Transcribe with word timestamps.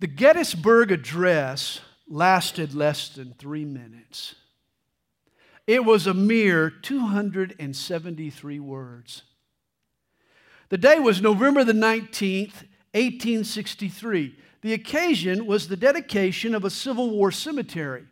The 0.00 0.06
Gettysburg 0.06 0.90
Address 0.90 1.80
lasted 2.08 2.74
less 2.74 3.08
than 3.08 3.34
three 3.34 3.64
minutes. 3.64 4.34
It 5.66 5.84
was 5.84 6.06
a 6.06 6.14
mere 6.14 6.68
273 6.68 8.60
words. 8.60 9.22
The 10.68 10.78
day 10.78 10.98
was 10.98 11.22
November 11.22 11.64
the 11.64 11.72
19th, 11.72 12.64
1863. 12.92 14.36
The 14.60 14.72
occasion 14.72 15.46
was 15.46 15.68
the 15.68 15.76
dedication 15.76 16.54
of 16.54 16.64
a 16.64 16.70
Civil 16.70 17.10
War 17.10 17.30
cemetery. 17.30 18.04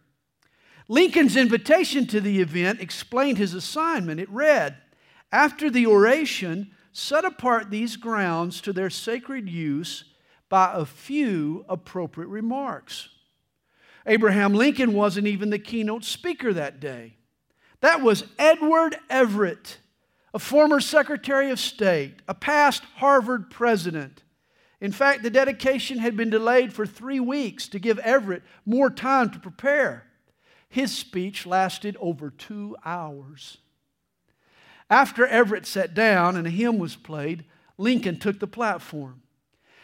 Lincoln's 0.88 1.36
invitation 1.36 2.06
to 2.06 2.20
the 2.20 2.40
event 2.40 2.80
explained 2.80 3.38
his 3.38 3.54
assignment. 3.54 4.20
It 4.20 4.30
read 4.30 4.76
After 5.30 5.70
the 5.70 5.86
oration, 5.86 6.70
set 6.92 7.24
apart 7.24 7.70
these 7.70 7.96
grounds 7.96 8.60
to 8.62 8.72
their 8.72 8.90
sacred 8.90 9.48
use 9.48 10.04
by 10.52 10.74
a 10.74 10.84
few 10.84 11.64
appropriate 11.66 12.28
remarks. 12.28 13.08
Abraham 14.06 14.52
Lincoln 14.52 14.92
wasn't 14.92 15.26
even 15.26 15.48
the 15.48 15.58
keynote 15.58 16.04
speaker 16.04 16.52
that 16.52 16.78
day. 16.78 17.16
That 17.80 18.02
was 18.02 18.24
Edward 18.38 18.98
Everett, 19.08 19.78
a 20.34 20.38
former 20.38 20.78
Secretary 20.78 21.48
of 21.48 21.58
State, 21.58 22.16
a 22.28 22.34
past 22.34 22.82
Harvard 22.96 23.50
president. 23.50 24.24
In 24.78 24.92
fact, 24.92 25.22
the 25.22 25.30
dedication 25.30 25.96
had 25.96 26.18
been 26.18 26.28
delayed 26.28 26.74
for 26.74 26.84
three 26.84 27.18
weeks 27.18 27.66
to 27.68 27.78
give 27.78 27.98
Everett 28.00 28.42
more 28.66 28.90
time 28.90 29.30
to 29.30 29.38
prepare. 29.38 30.04
His 30.68 30.94
speech 30.94 31.46
lasted 31.46 31.96
over 31.98 32.28
two 32.28 32.76
hours. 32.84 33.56
After 34.90 35.26
Everett 35.26 35.64
sat 35.64 35.94
down 35.94 36.36
and 36.36 36.46
a 36.46 36.50
hymn 36.50 36.78
was 36.78 36.94
played, 36.94 37.46
Lincoln 37.78 38.18
took 38.18 38.38
the 38.38 38.46
platform. 38.46 39.21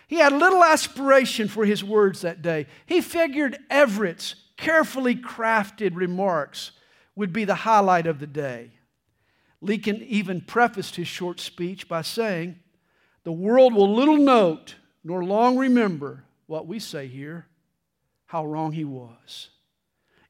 He 0.09 0.17
had 0.17 0.33
little 0.33 0.65
aspiration 0.65 1.49
for 1.49 1.67
his 1.67 1.85
words 1.85 2.23
that 2.23 2.43
day. 2.43 2.67
He 2.87 3.01
figured 3.03 3.59
Everett's 3.71 4.35
carefully 4.57 5.15
crafted 5.15 5.95
remarks 5.95 6.73
would 7.15 7.33
be 7.33 7.45
the 7.45 7.55
highlight 7.55 8.07
of 8.07 8.19
the 8.19 8.27
day. 8.27 8.73
Lincoln 9.61 9.97
even 9.97 10.41
prefaced 10.41 10.97
his 10.97 11.09
short 11.09 11.41
speech 11.41 11.89
by 11.89 12.03
saying, 12.03 12.59
The 13.25 13.33
world 13.33 13.75
will 13.75 13.95
little 13.95 14.17
note 14.17 14.77
nor 15.05 15.25
long 15.25 15.59
remember 15.59 16.25
what 16.47 16.67
we 16.67 16.79
say 16.79 17.07
here, 17.07 17.47
how 18.27 18.47
wrong 18.47 18.73
he 18.73 18.85
was. 18.85 19.51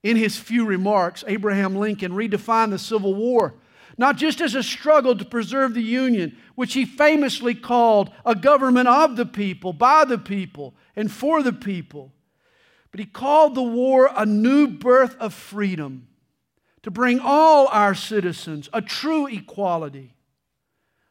In 0.02 0.16
his 0.16 0.36
few 0.36 0.66
remarks, 0.66 1.24
Abraham 1.26 1.76
Lincoln 1.76 2.12
redefined 2.12 2.70
the 2.70 2.78
Civil 2.78 3.14
War 3.14 3.54
not 3.98 4.16
just 4.16 4.40
as 4.40 4.54
a 4.54 4.62
struggle 4.62 5.16
to 5.16 5.24
preserve 5.24 5.74
the 5.74 5.82
Union, 5.82 6.38
which 6.54 6.74
he 6.74 6.84
famously 6.84 7.54
called 7.54 8.10
a 8.24 8.34
government 8.34 8.88
of 8.88 9.16
the 9.16 9.26
people, 9.26 9.72
by 9.72 10.04
the 10.04 10.18
people, 10.18 10.74
and 10.94 11.10
for 11.10 11.42
the 11.42 11.52
people, 11.52 12.12
but 12.90 13.00
he 13.00 13.06
called 13.06 13.54
the 13.54 13.62
war 13.62 14.10
a 14.16 14.24
new 14.24 14.68
birth 14.68 15.16
of 15.18 15.34
freedom 15.34 16.06
to 16.82 16.90
bring 16.90 17.20
all 17.20 17.66
our 17.68 17.94
citizens 17.94 18.68
a 18.72 18.80
true 18.80 19.26
equality. 19.26 20.14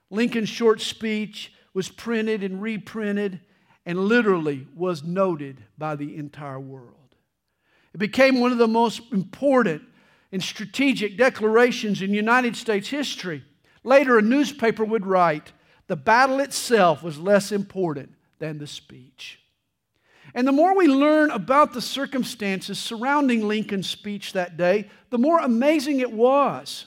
Lincoln's 0.09 0.49
short 0.49 0.81
speech 0.81 1.53
was 1.73 1.89
printed 1.89 2.41
and 2.41 2.61
reprinted 2.61 3.41
and 3.85 3.99
literally 3.99 4.67
was 4.75 5.03
noted 5.03 5.63
by 5.77 5.95
the 5.95 6.15
entire 6.15 6.59
world. 6.59 6.93
It 7.93 7.99
became 7.99 8.39
one 8.39 8.51
of 8.51 8.57
the 8.57 8.67
most 8.67 9.01
important 9.11 9.83
and 10.31 10.43
strategic 10.43 11.17
declarations 11.17 12.01
in 12.01 12.13
United 12.13 12.55
States 12.55 12.89
history. 12.89 13.43
Later, 13.83 14.17
a 14.17 14.21
newspaper 14.21 14.83
would 14.83 15.05
write, 15.05 15.53
the 15.87 15.95
battle 15.95 16.39
itself 16.39 17.01
was 17.01 17.17
less 17.17 17.51
important 17.51 18.13
than 18.39 18.57
the 18.57 18.67
speech. 18.67 19.39
And 20.33 20.47
the 20.47 20.51
more 20.51 20.75
we 20.75 20.87
learn 20.87 21.31
about 21.31 21.73
the 21.73 21.81
circumstances 21.81 22.77
surrounding 22.77 23.47
Lincoln's 23.47 23.89
speech 23.89 24.33
that 24.33 24.57
day, 24.57 24.89
the 25.09 25.17
more 25.17 25.39
amazing 25.39 26.01
it 26.01 26.11
was. 26.11 26.85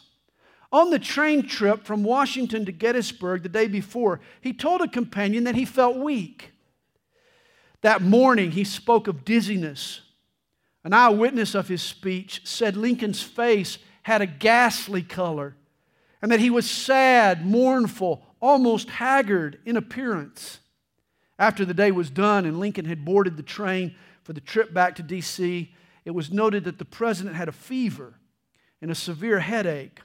On 0.72 0.90
the 0.90 0.98
train 0.98 1.42
trip 1.42 1.84
from 1.84 2.04
Washington 2.04 2.64
to 2.66 2.72
Gettysburg 2.72 3.42
the 3.42 3.48
day 3.48 3.66
before, 3.66 4.20
he 4.40 4.52
told 4.52 4.82
a 4.82 4.88
companion 4.88 5.44
that 5.44 5.56
he 5.56 5.64
felt 5.64 5.96
weak. 5.96 6.52
That 7.80 8.02
morning, 8.02 8.52
he 8.52 8.62
spoke 8.62 9.08
of 9.08 9.24
dizziness 9.24 10.02
an 10.84 10.92
eyewitness 10.92 11.54
of 11.54 11.68
his 11.68 11.82
speech 11.82 12.42
said 12.44 12.76
Lincoln's 12.76 13.22
face 13.22 13.78
had 14.02 14.22
a 14.22 14.26
ghastly 14.26 15.02
color 15.02 15.56
and 16.22 16.30
that 16.30 16.40
he 16.40 16.50
was 16.50 16.70
sad, 16.70 17.46
mournful, 17.46 18.22
almost 18.40 18.90
haggard 18.90 19.58
in 19.64 19.76
appearance. 19.76 20.60
After 21.38 21.64
the 21.64 21.74
day 21.74 21.90
was 21.90 22.10
done 22.10 22.44
and 22.44 22.60
Lincoln 22.60 22.84
had 22.84 23.04
boarded 23.04 23.36
the 23.36 23.42
train 23.42 23.94
for 24.22 24.32
the 24.32 24.40
trip 24.40 24.74
back 24.74 24.96
to 24.96 25.02
D.C., 25.02 25.74
it 26.04 26.10
was 26.10 26.32
noted 26.32 26.64
that 26.64 26.78
the 26.78 26.84
president 26.84 27.36
had 27.36 27.48
a 27.48 27.52
fever 27.52 28.14
and 28.80 28.90
a 28.90 28.94
severe 28.94 29.40
headache. 29.40 30.00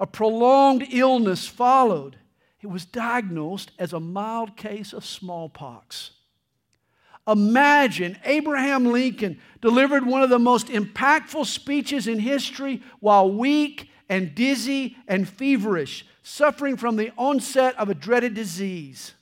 A 0.00 0.06
prolonged 0.06 0.86
illness 0.90 1.46
followed. 1.46 2.16
It 2.60 2.68
was 2.68 2.84
diagnosed 2.84 3.72
as 3.78 3.92
a 3.92 4.00
mild 4.00 4.56
case 4.56 4.92
of 4.92 5.04
smallpox. 5.04 6.12
Imagine 7.28 8.18
Abraham 8.24 8.86
Lincoln 8.86 9.38
delivered 9.60 10.06
one 10.06 10.22
of 10.22 10.30
the 10.30 10.38
most 10.38 10.68
impactful 10.68 11.44
speeches 11.44 12.06
in 12.06 12.18
history 12.18 12.82
while 13.00 13.30
weak 13.30 13.90
and 14.08 14.34
dizzy 14.34 14.96
and 15.06 15.28
feverish, 15.28 16.06
suffering 16.22 16.78
from 16.78 16.96
the 16.96 17.12
onset 17.18 17.76
of 17.76 17.90
a 17.90 17.94
dreaded 17.94 18.32
disease. 18.32 19.12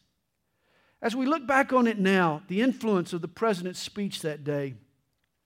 As 1.02 1.16
we 1.16 1.26
look 1.26 1.46
back 1.46 1.72
on 1.72 1.88
it 1.88 1.98
now, 1.98 2.42
the 2.46 2.62
influence 2.62 3.12
of 3.12 3.22
the 3.22 3.28
president's 3.28 3.80
speech 3.80 4.22
that 4.22 4.44
day, 4.44 4.74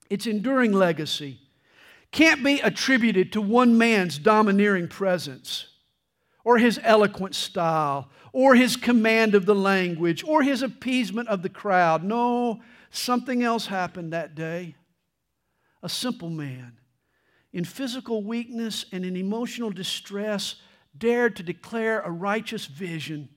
its 0.09 0.27
enduring 0.27 0.71
legacy, 0.71 1.39
can't 2.11 2.43
be 2.43 2.59
attributed 2.59 3.33
to 3.33 3.41
one 3.41 3.77
man's 3.77 4.19
domineering 4.19 4.87
presence 4.87 5.70
or 6.43 6.57
his 6.57 6.79
eloquent 6.83 7.35
style 7.35 8.09
or 8.33 8.55
his 8.55 8.75
command 8.75 9.35
of 9.35 9.45
the 9.45 9.55
language 9.55 10.23
or 10.23 10.43
his 10.43 10.61
appeasement 10.61 11.27
of 11.27 11.41
the 11.41 11.49
crowd. 11.49 12.03
No, 12.03 12.61
something 12.89 13.43
else 13.43 13.67
happened 13.67 14.13
that 14.13 14.35
day. 14.35 14.75
A 15.83 15.89
simple 15.89 16.29
man 16.29 16.77
in 17.53 17.65
physical 17.65 18.23
weakness 18.23 18.85
and 18.91 19.05
in 19.05 19.15
emotional 19.15 19.71
distress 19.71 20.55
dared 20.97 21.35
to 21.35 21.43
declare 21.43 21.99
a 22.01 22.11
righteous 22.11 22.65
vision. 22.65 23.29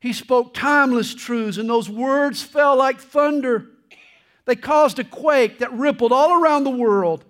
He 0.00 0.12
spoke 0.12 0.54
timeless 0.54 1.14
truths, 1.14 1.56
and 1.56 1.68
those 1.68 1.88
words 1.88 2.42
fell 2.42 2.76
like 2.76 3.00
thunder. 3.00 3.66
They 4.44 4.56
caused 4.56 4.98
a 4.98 5.04
quake 5.04 5.60
that 5.60 5.72
rippled 5.72 6.12
all 6.12 6.40
around 6.40 6.64
the 6.64 6.70
world. 6.70 7.24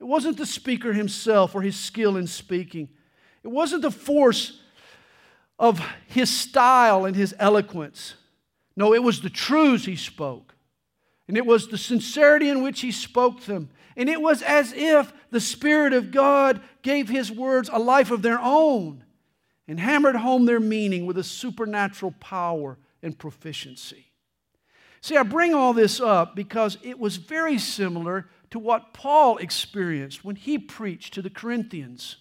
It 0.00 0.04
wasn't 0.04 0.38
the 0.38 0.46
speaker 0.46 0.92
himself 0.92 1.54
or 1.54 1.62
his 1.62 1.76
skill 1.76 2.16
in 2.16 2.26
speaking, 2.26 2.88
it 3.46 3.52
wasn't 3.52 3.82
the 3.82 3.92
force 3.92 4.58
of 5.56 5.80
his 6.08 6.28
style 6.28 7.04
and 7.04 7.14
his 7.14 7.32
eloquence. 7.38 8.14
No, 8.76 8.92
it 8.92 9.04
was 9.04 9.20
the 9.20 9.30
truths 9.30 9.84
he 9.84 9.94
spoke. 9.94 10.56
And 11.28 11.36
it 11.36 11.46
was 11.46 11.68
the 11.68 11.78
sincerity 11.78 12.48
in 12.48 12.64
which 12.64 12.80
he 12.80 12.90
spoke 12.90 13.42
them. 13.42 13.70
And 13.96 14.08
it 14.08 14.20
was 14.20 14.42
as 14.42 14.72
if 14.72 15.12
the 15.30 15.40
Spirit 15.40 15.92
of 15.92 16.10
God 16.10 16.60
gave 16.82 17.08
his 17.08 17.30
words 17.30 17.70
a 17.72 17.78
life 17.78 18.10
of 18.10 18.22
their 18.22 18.40
own 18.40 19.04
and 19.68 19.78
hammered 19.78 20.16
home 20.16 20.46
their 20.46 20.58
meaning 20.58 21.06
with 21.06 21.16
a 21.16 21.22
supernatural 21.22 22.16
power 22.18 22.78
and 23.00 23.16
proficiency. 23.16 24.06
See, 25.02 25.16
I 25.16 25.22
bring 25.22 25.54
all 25.54 25.72
this 25.72 26.00
up 26.00 26.34
because 26.34 26.78
it 26.82 26.98
was 26.98 27.14
very 27.14 27.58
similar 27.58 28.28
to 28.50 28.58
what 28.58 28.92
Paul 28.92 29.36
experienced 29.36 30.24
when 30.24 30.34
he 30.34 30.58
preached 30.58 31.14
to 31.14 31.22
the 31.22 31.30
Corinthians. 31.30 32.16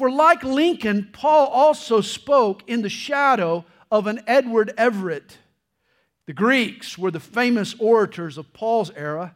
For 0.00 0.10
like 0.10 0.42
Lincoln, 0.42 1.10
Paul 1.12 1.48
also 1.48 2.00
spoke 2.00 2.62
in 2.66 2.80
the 2.80 2.88
shadow 2.88 3.66
of 3.90 4.06
an 4.06 4.22
Edward 4.26 4.72
Everett. 4.78 5.36
The 6.24 6.32
Greeks 6.32 6.96
were 6.96 7.10
the 7.10 7.20
famous 7.20 7.74
orators 7.78 8.38
of 8.38 8.54
Paul's 8.54 8.90
era. 8.96 9.34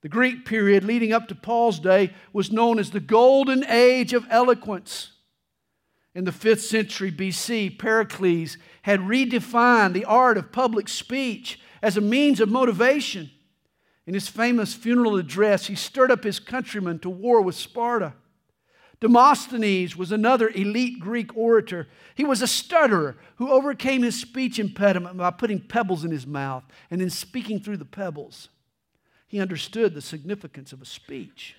The 0.00 0.08
Greek 0.08 0.46
period 0.46 0.82
leading 0.82 1.12
up 1.12 1.28
to 1.28 1.36
Paul's 1.36 1.78
day 1.78 2.12
was 2.32 2.50
known 2.50 2.80
as 2.80 2.90
the 2.90 2.98
Golden 2.98 3.64
Age 3.66 4.12
of 4.12 4.26
Eloquence. 4.30 5.12
In 6.12 6.24
the 6.24 6.32
5th 6.32 6.62
century 6.62 7.12
BC, 7.12 7.78
Pericles 7.78 8.58
had 8.82 8.98
redefined 8.98 9.92
the 9.92 10.06
art 10.06 10.36
of 10.36 10.50
public 10.50 10.88
speech 10.88 11.60
as 11.82 11.96
a 11.96 12.00
means 12.00 12.40
of 12.40 12.48
motivation. 12.48 13.30
In 14.08 14.14
his 14.14 14.26
famous 14.26 14.74
funeral 14.74 15.14
address, 15.14 15.66
he 15.66 15.76
stirred 15.76 16.10
up 16.10 16.24
his 16.24 16.40
countrymen 16.40 16.98
to 16.98 17.08
war 17.08 17.40
with 17.40 17.54
Sparta. 17.54 18.14
Demosthenes 19.04 19.98
was 19.98 20.12
another 20.12 20.48
elite 20.48 20.98
Greek 20.98 21.36
orator. 21.36 21.88
He 22.14 22.24
was 22.24 22.40
a 22.40 22.46
stutterer 22.46 23.18
who 23.36 23.50
overcame 23.50 24.02
his 24.02 24.18
speech 24.18 24.58
impediment 24.58 25.18
by 25.18 25.30
putting 25.30 25.60
pebbles 25.60 26.06
in 26.06 26.10
his 26.10 26.26
mouth 26.26 26.64
and 26.90 27.02
then 27.02 27.10
speaking 27.10 27.60
through 27.60 27.76
the 27.76 27.84
pebbles. 27.84 28.48
He 29.26 29.40
understood 29.40 29.92
the 29.92 30.00
significance 30.00 30.72
of 30.72 30.80
a 30.80 30.86
speech. 30.86 31.54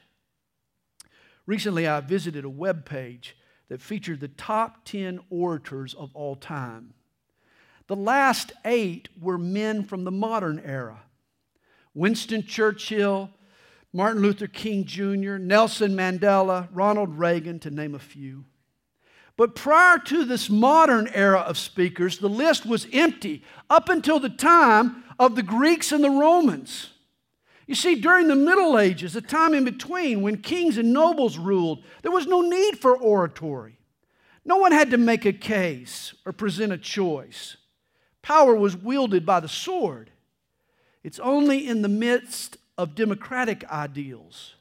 Recently, 1.45 1.87
I 1.87 1.99
visited 1.99 2.45
a 2.45 2.49
web 2.49 2.83
page 2.83 3.37
that 3.69 3.79
featured 3.79 4.21
the 4.21 4.27
top 4.27 4.83
10 4.85 5.19
orators 5.29 5.93
of 5.93 6.15
all 6.15 6.35
time. 6.35 6.95
The 7.85 7.95
last 7.95 8.53
eight 8.65 9.07
were 9.21 9.37
men 9.37 9.83
from 9.83 10.03
the 10.03 10.09
modern 10.09 10.59
era 10.65 11.03
Winston 11.93 12.41
Churchill, 12.41 13.29
Martin 13.95 14.21
Luther 14.21 14.47
King 14.47 14.83
Jr., 14.83 15.37
Nelson 15.37 15.95
Mandela, 15.95 16.67
Ronald 16.73 17.17
Reagan, 17.17 17.59
to 17.59 17.71
name 17.71 17.95
a 17.95 17.99
few. 17.99 18.43
But 19.37 19.55
prior 19.55 19.99
to 19.99 20.25
this 20.25 20.49
modern 20.49 21.07
era 21.13 21.39
of 21.39 21.57
speakers, 21.57 22.17
the 22.17 22.27
list 22.27 22.65
was 22.65 22.87
empty 22.91 23.41
up 23.69 23.87
until 23.87 24.19
the 24.19 24.27
time 24.27 25.05
of 25.17 25.37
the 25.37 25.43
Greeks 25.43 25.93
and 25.93 26.03
the 26.03 26.09
Romans. 26.09 26.89
You 27.67 27.75
see, 27.75 27.95
during 27.95 28.27
the 28.27 28.35
Middle 28.35 28.77
Ages, 28.77 29.15
a 29.15 29.21
time 29.21 29.53
in 29.53 29.63
between 29.63 30.21
when 30.21 30.41
kings 30.41 30.77
and 30.77 30.91
nobles 30.91 31.37
ruled, 31.37 31.81
there 32.01 32.11
was 32.11 32.27
no 32.27 32.41
need 32.41 32.77
for 32.77 32.97
oratory. 32.97 33.77
No 34.43 34.57
one 34.57 34.73
had 34.73 34.91
to 34.91 34.97
make 34.97 35.23
a 35.23 35.31
case 35.31 36.13
or 36.25 36.33
present 36.33 36.73
a 36.73 36.77
choice. 36.77 37.55
Power 38.21 38.57
was 38.57 38.75
wielded 38.75 39.25
by 39.25 39.39
the 39.39 39.47
sword. 39.47 40.11
It's 41.01 41.19
only 41.19 41.65
in 41.65 41.81
the 41.81 41.87
midst 41.87 42.57
of 42.77 42.95
democratic 42.95 43.63
ideals 43.69 44.55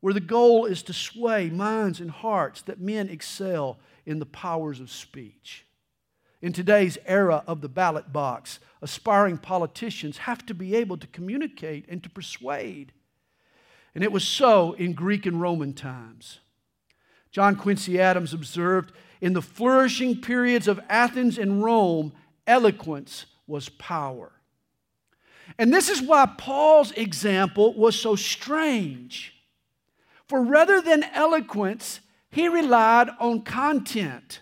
where 0.00 0.14
the 0.14 0.20
goal 0.20 0.66
is 0.66 0.84
to 0.84 0.92
sway 0.92 1.50
minds 1.50 2.00
and 2.00 2.10
hearts 2.10 2.62
that 2.62 2.80
men 2.80 3.08
excel 3.08 3.78
in 4.04 4.18
the 4.18 4.26
powers 4.26 4.78
of 4.78 4.90
speech. 4.90 5.66
In 6.40 6.52
today's 6.52 6.96
era 7.06 7.42
of 7.46 7.60
the 7.60 7.68
ballot 7.68 8.12
box, 8.12 8.60
aspiring 8.80 9.38
politicians 9.38 10.18
have 10.18 10.46
to 10.46 10.54
be 10.54 10.76
able 10.76 10.96
to 10.98 11.08
communicate 11.08 11.86
and 11.88 12.02
to 12.02 12.08
persuade. 12.10 12.92
And 13.94 14.04
it 14.04 14.12
was 14.12 14.22
so 14.22 14.74
in 14.74 14.92
Greek 14.92 15.26
and 15.26 15.40
Roman 15.40 15.72
times. 15.72 16.38
John 17.32 17.56
Quincy 17.56 17.98
Adams 18.00 18.32
observed 18.32 18.92
in 19.20 19.32
the 19.32 19.42
flourishing 19.42 20.20
periods 20.20 20.68
of 20.68 20.78
Athens 20.88 21.36
and 21.36 21.64
Rome, 21.64 22.12
eloquence 22.46 23.26
was 23.46 23.70
power. 23.70 24.30
And 25.58 25.72
this 25.72 25.88
is 25.88 26.02
why 26.02 26.26
Paul's 26.26 26.92
example 26.92 27.74
was 27.74 27.98
so 27.98 28.16
strange. 28.16 29.34
For 30.28 30.42
rather 30.42 30.80
than 30.80 31.04
eloquence, 31.04 32.00
he 32.30 32.48
relied 32.48 33.08
on 33.20 33.42
content. 33.42 34.40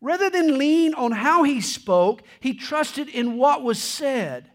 Rather 0.00 0.28
than 0.28 0.58
lean 0.58 0.94
on 0.94 1.12
how 1.12 1.44
he 1.44 1.60
spoke, 1.60 2.22
he 2.40 2.54
trusted 2.54 3.08
in 3.08 3.36
what 3.36 3.62
was 3.62 3.82
said. 3.82 4.50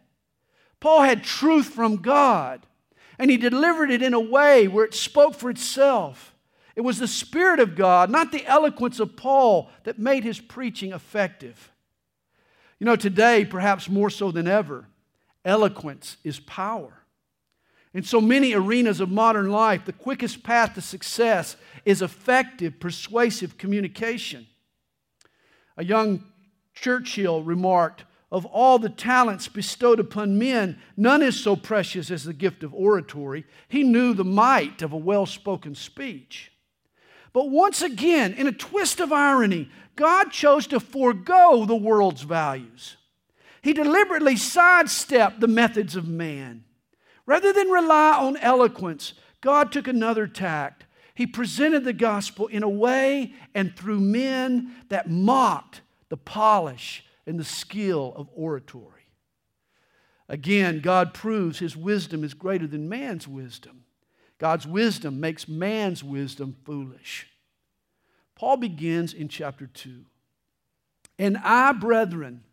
Paul 0.80 1.02
had 1.02 1.24
truth 1.24 1.70
from 1.70 1.98
God, 1.98 2.66
and 3.18 3.30
he 3.30 3.38
delivered 3.38 3.92
it 3.92 4.02
in 4.02 4.14
a 4.14 4.20
way 4.20 4.68
where 4.68 4.86
it 4.86 4.94
spoke 4.94 5.36
for 5.36 5.50
itself. 5.50 6.36
It 6.76 6.82
was 6.82 7.00
the 7.00 7.08
Spirit 7.08 7.60
of 7.60 7.76
God, 7.76 8.10
not 8.10 8.32
the 8.32 8.46
eloquence 8.46 9.00
of 9.00 9.18
Paul, 9.18 9.70
that 9.84 10.00
made 10.00 10.24
his 10.24 10.40
preaching 10.40 10.94
effective. 10.94 11.72
You 12.80 12.86
know, 12.86 12.96
today, 12.96 13.44
perhaps 13.44 13.90
more 13.90 14.10
so 14.10 14.32
than 14.32 14.48
ever, 14.48 14.88
eloquence 15.46 16.18
is 16.24 16.40
power. 16.40 16.94
In 17.94 18.04
so 18.04 18.22
many 18.22 18.54
arenas 18.54 19.00
of 19.00 19.10
modern 19.10 19.50
life, 19.50 19.86
the 19.86 19.94
quickest 19.94 20.44
path 20.44 20.76
to 20.76 20.82
success 20.82 21.56
is 21.86 22.02
effective, 22.02 22.80
persuasive 22.80 23.58
communication. 23.58 24.46
A 25.76 25.84
young 25.84 26.24
Churchill 26.76 27.44
remarked, 27.44 28.06
Of 28.32 28.46
all 28.46 28.78
the 28.78 28.90
talents 28.90 29.48
bestowed 29.48 30.00
upon 30.00 30.38
men, 30.38 30.80
none 30.96 31.24
is 31.24 31.40
so 31.40 31.56
precious 31.56 32.12
as 32.12 32.26
the 32.26 32.34
gift 32.34 32.64
of 32.64 32.74
oratory. 32.74 33.46
He 33.68 33.84
knew 33.84 34.14
the 34.14 34.24
might 34.24 34.82
of 34.84 34.94
a 34.94 34.98
well 34.98 35.26
spoken 35.26 35.74
speech. 35.74 36.52
But 37.34 37.50
once 37.50 37.82
again, 37.82 38.34
in 38.34 38.48
a 38.48 38.52
twist 38.52 39.00
of 39.00 39.12
irony, 39.12 39.70
God 39.96 40.32
chose 40.32 40.68
to 40.68 40.80
forego 40.80 41.66
the 41.66 41.76
world's 41.76 42.22
values. 42.22 42.98
He 43.62 43.74
deliberately 43.74 44.36
sidestepped 44.36 45.40
the 45.40 45.48
methods 45.48 45.96
of 45.96 46.08
man. 46.08 46.64
Rather 47.26 47.54
than 47.54 47.70
rely 47.70 48.18
on 48.18 48.38
eloquence, 48.38 49.14
God 49.42 49.72
took 49.72 49.88
another 49.88 50.28
tact. 50.28 50.86
He 51.14 51.28
presented 51.28 51.84
the 51.84 51.94
gospel 51.94 52.48
in 52.48 52.64
a 52.64 52.70
way 52.70 53.34
and 53.54 53.76
through 53.76 54.00
men 54.00 54.76
that 54.90 55.10
mocked 55.10 55.82
the 56.10 56.18
polish 56.18 57.04
and 57.26 57.40
the 57.40 57.44
skill 57.44 58.14
of 58.16 58.30
oratory. 58.34 59.00
Again, 60.28 60.80
God 60.80 61.14
proves 61.14 61.60
his 61.60 61.76
wisdom 61.76 62.24
is 62.24 62.34
greater 62.34 62.68
than 62.68 62.88
man's 62.88 63.28
wisdom. 63.28 63.84
God's 64.38 64.66
wisdom 64.66 65.20
makes 65.20 65.48
man's 65.48 66.04
wisdom 66.04 66.56
foolish. 66.64 67.28
Paul 68.36 68.58
begins 68.58 69.14
in 69.14 69.28
chapter 69.28 69.68
2. 69.68 70.06
And 71.18 71.38
I, 71.38 71.74
brethren, 71.74 72.44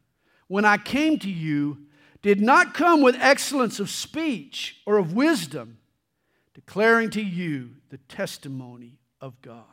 when 0.49 0.65
I 0.65 0.77
came 0.79 1.19
to 1.21 1.31
you, 1.31 1.79
did 2.23 2.41
not 2.41 2.75
come 2.75 3.03
with 3.03 3.17
excellence 3.21 3.79
of 3.79 3.91
speech 3.91 4.81
or 4.87 4.99
of 4.99 5.13
wisdom, 5.13 5.79
declaring 6.55 7.11
to 7.11 7.23
you 7.23 7.71
the 7.91 7.99
testimony 7.99 8.99
of 9.21 9.41
God. 9.43 9.65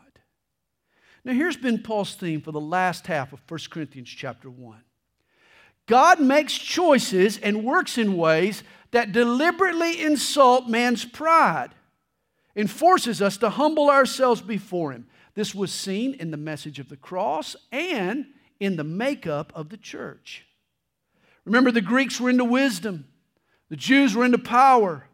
Now, 1.25 1.33
here's 1.33 1.57
been 1.57 1.81
Paul's 1.81 2.15
theme 2.15 2.41
for 2.41 2.51
the 2.51 2.59
last 2.59 3.07
half 3.07 3.33
of 3.33 3.41
1 3.47 3.59
Corinthians 3.69 4.09
chapter 4.09 4.49
1. 4.49 4.81
God 5.85 6.19
makes 6.19 6.53
choices 6.53 7.37
and 7.37 7.63
works 7.63 7.97
in 7.97 8.17
ways 8.17 8.63
that 8.91 9.11
deliberately 9.11 10.01
insult 10.01 10.67
man's 10.67 11.05
pride 11.05 11.69
and 12.55 12.69
forces 12.69 13.21
us 13.21 13.37
to 13.37 13.49
humble 13.49 13.89
ourselves 13.89 14.41
before 14.41 14.91
Him. 14.91 15.07
This 15.33 15.55
was 15.55 15.71
seen 15.71 16.13
in 16.13 16.31
the 16.31 16.37
message 16.37 16.79
of 16.79 16.89
the 16.89 16.97
cross 16.97 17.55
and 17.71 18.27
in 18.59 18.75
the 18.75 18.83
makeup 18.83 19.51
of 19.55 19.69
the 19.69 19.77
church. 19.77 20.45
Remember, 21.45 21.71
the 21.71 21.81
Greeks 21.81 22.19
were 22.19 22.29
into 22.29 22.45
wisdom, 22.45 23.05
the 23.69 23.75
Jews 23.75 24.15
were 24.15 24.25
into 24.25 24.37
power. 24.37 25.07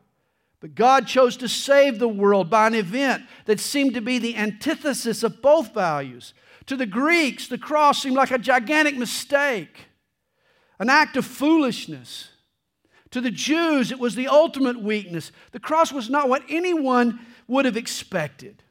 But 0.61 0.75
God 0.75 1.07
chose 1.07 1.37
to 1.37 1.47
save 1.47 1.99
the 1.99 2.07
world 2.09 2.49
by 2.49 2.67
an 2.67 2.75
event 2.75 3.23
that 3.45 3.61
seemed 3.61 3.93
to 3.93 4.01
be 4.01 4.19
the 4.19 4.35
antithesis 4.35 5.23
of 5.23 5.41
both 5.41 5.73
values. 5.73 6.33
To 6.65 6.75
the 6.75 6.85
Greeks, 6.85 7.47
the 7.47 7.57
cross 7.57 8.03
seemed 8.03 8.17
like 8.17 8.31
a 8.31 8.37
gigantic 8.37 8.97
mistake, 8.97 9.87
an 10.77 10.89
act 10.89 11.15
of 11.15 11.25
foolishness. 11.25 12.29
To 13.11 13.21
the 13.21 13.31
Jews, 13.31 13.91
it 13.91 13.99
was 13.99 14.15
the 14.15 14.27
ultimate 14.27 14.81
weakness. 14.81 15.31
The 15.51 15.59
cross 15.59 15.91
was 15.91 16.09
not 16.09 16.29
what 16.29 16.43
anyone 16.49 17.19
would 17.47 17.65
have 17.65 17.77
expected. 17.77 18.61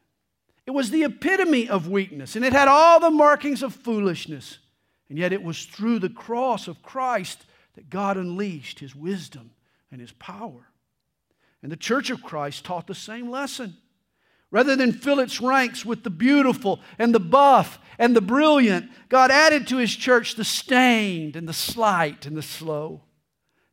It 0.67 0.73
was 0.73 0.91
the 0.91 1.05
epitome 1.05 1.69
of 1.69 1.89
weakness, 1.89 2.37
and 2.37 2.45
it 2.45 2.53
had 2.53 2.69
all 2.69 3.01
the 3.01 3.11
markings 3.11 3.63
of 3.63 3.75
foolishness. 3.75 4.59
And 5.09 5.19
yet, 5.19 5.33
it 5.33 5.43
was 5.43 5.65
through 5.65 6.01
the 6.01 6.11
cross 6.11 6.69
of 6.69 6.83
Christ 6.83 7.47
that 7.79 7.91
God 7.91 8.17
unleashed 8.17 8.81
his 8.81 8.93
wisdom 8.93 9.53
and 9.93 10.01
his 10.01 10.11
power. 10.11 10.67
And 11.63 11.71
the 11.71 11.77
church 11.77 12.11
of 12.11 12.25
Christ 12.25 12.65
taught 12.65 12.89
the 12.89 12.95
same 12.95 13.31
lesson. 13.31 13.77
Rather 14.51 14.75
than 14.75 14.91
fill 14.91 15.21
its 15.21 15.41
ranks 15.41 15.85
with 15.85 16.03
the 16.03 16.11
beautiful 16.11 16.81
and 16.99 17.15
the 17.15 17.21
buff 17.21 17.79
and 17.97 18.17
the 18.17 18.21
brilliant, 18.21 18.91
God 19.09 19.31
added 19.31 19.69
to 19.69 19.77
his 19.77 19.95
church 19.95 20.35
the 20.35 20.43
stained 20.43 21.37
and 21.37 21.49
the 21.49 21.53
slight 21.53 22.27
and 22.27 22.37
the 22.37 22.43
slow. 22.43 23.03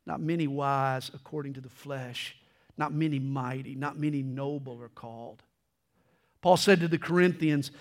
Not 0.06 0.22
many 0.22 0.46
wise 0.46 1.10
according 1.12 1.54
to 1.54 1.62
the 1.62 1.70
flesh, 1.70 2.36
not 2.78 2.94
many 2.94 3.18
mighty, 3.18 3.74
not 3.74 3.98
many 3.98 4.22
noble 4.22 4.80
are 4.84 4.90
called. 4.90 5.42
Paul 6.42 6.58
said 6.58 6.80
to 6.82 6.88
the 6.88 7.00
Corinthians, 7.00 7.72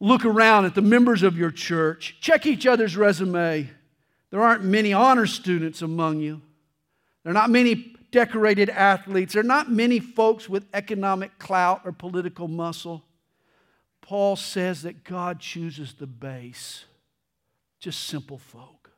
Look 0.00 0.24
around 0.24 0.64
at 0.64 0.74
the 0.74 0.82
members 0.82 1.22
of 1.22 1.38
your 1.38 1.52
church, 1.52 2.16
check 2.20 2.46
each 2.46 2.66
other's 2.66 2.96
resume, 2.96 3.70
there 4.30 4.42
aren't 4.42 4.64
many 4.64 4.92
honor 4.92 5.26
students 5.26 5.82
among 5.82 6.20
you. 6.20 6.42
There 7.22 7.30
are 7.30 7.34
not 7.34 7.50
many 7.50 7.96
decorated 8.10 8.70
athletes. 8.70 9.32
There 9.32 9.40
are 9.40 9.44
not 9.44 9.70
many 9.70 9.98
folks 9.98 10.48
with 10.48 10.66
economic 10.72 11.38
clout 11.38 11.82
or 11.84 11.92
political 11.92 12.48
muscle. 12.48 13.04
Paul 14.00 14.36
says 14.36 14.82
that 14.82 15.04
God 15.04 15.40
chooses 15.40 15.94
the 15.94 16.06
base, 16.06 16.84
just 17.80 18.04
simple 18.04 18.38
folk. 18.38 18.92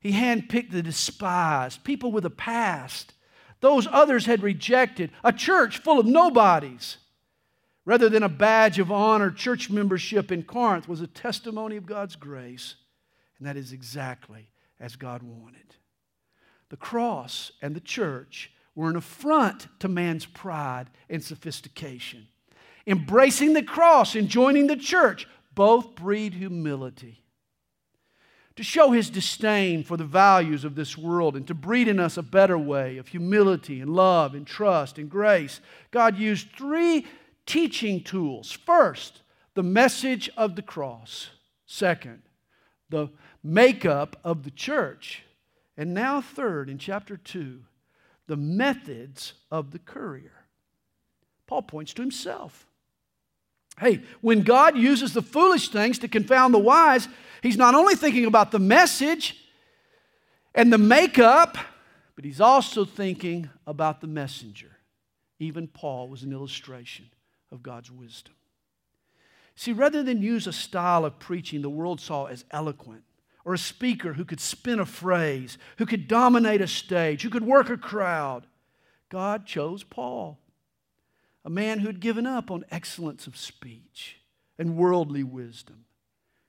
He 0.00 0.12
handpicked 0.12 0.70
the 0.70 0.82
despised, 0.82 1.84
people 1.84 2.10
with 2.10 2.24
a 2.24 2.30
past, 2.30 3.12
those 3.60 3.86
others 3.86 4.24
had 4.24 4.42
rejected, 4.42 5.10
a 5.22 5.32
church 5.32 5.78
full 5.78 6.00
of 6.00 6.06
nobodies. 6.06 6.96
Rather 7.84 8.08
than 8.08 8.22
a 8.22 8.28
badge 8.28 8.78
of 8.78 8.90
honor, 8.90 9.30
church 9.30 9.70
membership 9.70 10.32
in 10.32 10.42
Corinth 10.42 10.88
was 10.88 11.00
a 11.00 11.06
testimony 11.06 11.76
of 11.76 11.86
God's 11.86 12.16
grace. 12.16 12.76
And 13.40 13.48
that 13.48 13.56
is 13.56 13.72
exactly 13.72 14.50
as 14.78 14.96
God 14.96 15.22
wanted. 15.22 15.74
The 16.68 16.76
cross 16.76 17.50
and 17.62 17.74
the 17.74 17.80
church 17.80 18.52
were 18.74 18.90
an 18.90 18.96
affront 18.96 19.66
to 19.80 19.88
man's 19.88 20.26
pride 20.26 20.90
and 21.08 21.24
sophistication. 21.24 22.28
Embracing 22.86 23.54
the 23.54 23.62
cross 23.62 24.14
and 24.14 24.28
joining 24.28 24.66
the 24.66 24.76
church 24.76 25.26
both 25.54 25.94
breed 25.94 26.34
humility. 26.34 27.22
To 28.56 28.62
show 28.62 28.90
his 28.90 29.08
disdain 29.08 29.84
for 29.84 29.96
the 29.96 30.04
values 30.04 30.64
of 30.64 30.74
this 30.74 30.98
world 30.98 31.34
and 31.34 31.46
to 31.46 31.54
breed 31.54 31.88
in 31.88 31.98
us 31.98 32.18
a 32.18 32.22
better 32.22 32.58
way 32.58 32.98
of 32.98 33.08
humility 33.08 33.80
and 33.80 33.94
love 33.94 34.34
and 34.34 34.46
trust 34.46 34.98
and 34.98 35.08
grace, 35.08 35.60
God 35.90 36.18
used 36.18 36.50
three 36.50 37.06
teaching 37.46 38.04
tools. 38.04 38.52
First, 38.52 39.22
the 39.54 39.62
message 39.62 40.28
of 40.36 40.56
the 40.56 40.62
cross. 40.62 41.30
Second, 41.64 42.22
the 42.90 43.08
makeup 43.42 44.16
of 44.22 44.42
the 44.42 44.50
church. 44.50 45.22
And 45.76 45.94
now, 45.94 46.20
third, 46.20 46.68
in 46.68 46.78
chapter 46.78 47.16
2, 47.16 47.60
the 48.26 48.36
methods 48.36 49.32
of 49.50 49.70
the 49.70 49.78
courier. 49.78 50.44
Paul 51.46 51.62
points 51.62 51.94
to 51.94 52.02
himself. 52.02 52.66
Hey, 53.78 54.02
when 54.20 54.42
God 54.42 54.76
uses 54.76 55.14
the 55.14 55.22
foolish 55.22 55.70
things 55.70 55.98
to 56.00 56.08
confound 56.08 56.52
the 56.52 56.58
wise, 56.58 57.08
he's 57.42 57.56
not 57.56 57.74
only 57.74 57.94
thinking 57.94 58.26
about 58.26 58.50
the 58.50 58.58
message 58.58 59.36
and 60.54 60.72
the 60.72 60.78
makeup, 60.78 61.56
but 62.14 62.24
he's 62.24 62.40
also 62.40 62.84
thinking 62.84 63.48
about 63.66 64.00
the 64.00 64.06
messenger. 64.06 64.76
Even 65.38 65.66
Paul 65.66 66.08
was 66.08 66.22
an 66.22 66.32
illustration 66.32 67.06
of 67.50 67.62
God's 67.62 67.90
wisdom. 67.90 68.34
See, 69.60 69.74
rather 69.74 70.02
than 70.02 70.22
use 70.22 70.46
a 70.46 70.54
style 70.54 71.04
of 71.04 71.18
preaching 71.18 71.60
the 71.60 71.68
world 71.68 72.00
saw 72.00 72.24
as 72.24 72.46
eloquent, 72.50 73.04
or 73.44 73.52
a 73.52 73.58
speaker 73.58 74.14
who 74.14 74.24
could 74.24 74.40
spin 74.40 74.80
a 74.80 74.86
phrase, 74.86 75.58
who 75.76 75.84
could 75.84 76.08
dominate 76.08 76.62
a 76.62 76.66
stage, 76.66 77.20
who 77.20 77.28
could 77.28 77.44
work 77.44 77.68
a 77.68 77.76
crowd, 77.76 78.46
God 79.10 79.44
chose 79.44 79.82
Paul, 79.82 80.38
a 81.44 81.50
man 81.50 81.80
who 81.80 81.88
had 81.88 82.00
given 82.00 82.26
up 82.26 82.50
on 82.50 82.64
excellence 82.70 83.26
of 83.26 83.36
speech 83.36 84.20
and 84.58 84.78
worldly 84.78 85.24
wisdom 85.24 85.84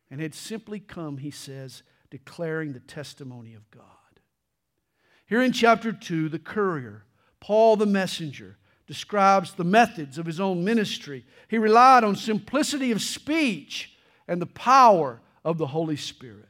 and 0.10 0.22
had 0.22 0.34
simply 0.34 0.80
come, 0.80 1.18
he 1.18 1.32
says, 1.32 1.84
declaring 2.12 2.72
the 2.72 2.80
testimony 2.80 3.54
of 3.54 3.70
God. 3.72 4.22
Here 5.26 5.42
in 5.42 5.52
chapter 5.52 5.92
2, 5.92 6.30
the 6.30 6.40
courier, 6.40 7.04
Paul 7.42 7.76
the 7.76 7.86
messenger, 7.86 8.58
describes 8.92 9.54
the 9.54 9.64
methods 9.64 10.18
of 10.18 10.26
his 10.26 10.42
own 10.42 10.66
ministry. 10.66 11.24
He 11.48 11.58
relied 11.58 12.04
on 12.04 12.18
simplicity 12.18 12.92
of 12.92 13.02
speech 13.02 13.96
and 14.28 14.42
the 14.42 14.46
power 14.46 15.22
of 15.46 15.58
the 15.58 15.68
Holy 15.68 15.96
Spirit. 15.96 16.50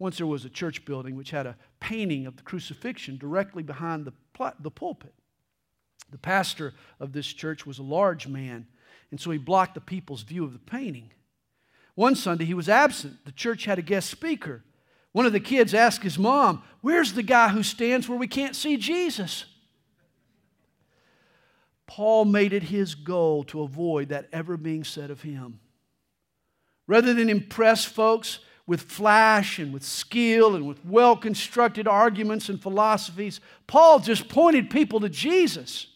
Once 0.00 0.16
there 0.16 0.26
was 0.26 0.44
a 0.44 0.50
church 0.50 0.84
building 0.84 1.14
which 1.14 1.30
had 1.30 1.46
a 1.46 1.56
painting 1.78 2.26
of 2.26 2.36
the 2.36 2.42
crucifixion 2.42 3.16
directly 3.16 3.62
behind 3.62 4.04
the, 4.04 4.12
the 4.58 4.72
pulpit. 4.72 5.14
The 6.10 6.18
pastor 6.18 6.74
of 6.98 7.12
this 7.12 7.28
church 7.28 7.64
was 7.64 7.78
a 7.78 7.84
large 7.84 8.26
man, 8.26 8.66
and 9.12 9.20
so 9.20 9.30
he 9.30 9.38
blocked 9.38 9.74
the 9.74 9.80
people's 9.80 10.22
view 10.22 10.42
of 10.42 10.52
the 10.52 10.58
painting. 10.58 11.12
One 11.94 12.16
Sunday 12.16 12.44
he 12.44 12.54
was 12.54 12.68
absent. 12.68 13.24
The 13.24 13.30
church 13.30 13.66
had 13.66 13.78
a 13.78 13.82
guest 13.82 14.10
speaker. 14.10 14.64
One 15.12 15.26
of 15.26 15.32
the 15.32 15.38
kids 15.38 15.74
asked 15.74 16.02
his 16.02 16.18
mom, 16.18 16.64
Where's 16.80 17.12
the 17.12 17.22
guy 17.22 17.50
who 17.50 17.62
stands 17.62 18.08
where 18.08 18.18
we 18.18 18.26
can't 18.26 18.56
see 18.56 18.76
Jesus? 18.76 19.44
Paul 21.86 22.24
made 22.24 22.52
it 22.52 22.64
his 22.64 22.94
goal 22.94 23.44
to 23.44 23.62
avoid 23.62 24.08
that 24.08 24.28
ever 24.32 24.56
being 24.56 24.84
said 24.84 25.10
of 25.10 25.22
him. 25.22 25.60
Rather 26.86 27.14
than 27.14 27.28
impress 27.28 27.84
folks 27.84 28.40
with 28.66 28.82
flash 28.82 29.58
and 29.58 29.72
with 29.72 29.82
skill 29.82 30.54
and 30.54 30.66
with 30.66 30.84
well 30.84 31.16
constructed 31.16 31.86
arguments 31.86 32.48
and 32.48 32.60
philosophies, 32.60 33.40
Paul 33.66 34.00
just 34.00 34.28
pointed 34.28 34.70
people 34.70 35.00
to 35.00 35.08
Jesus. 35.08 35.86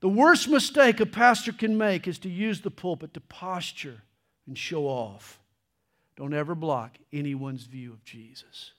The 0.00 0.08
worst 0.08 0.48
mistake 0.48 1.00
a 1.00 1.06
pastor 1.06 1.52
can 1.52 1.76
make 1.76 2.06
is 2.06 2.18
to 2.20 2.28
use 2.28 2.60
the 2.60 2.70
pulpit 2.70 3.14
to 3.14 3.20
posture 3.20 4.02
and 4.46 4.56
show 4.56 4.84
off. 4.84 5.40
Don't 6.16 6.34
ever 6.34 6.54
block 6.54 6.98
anyone's 7.12 7.64
view 7.64 7.92
of 7.92 8.04
Jesus. 8.04 8.72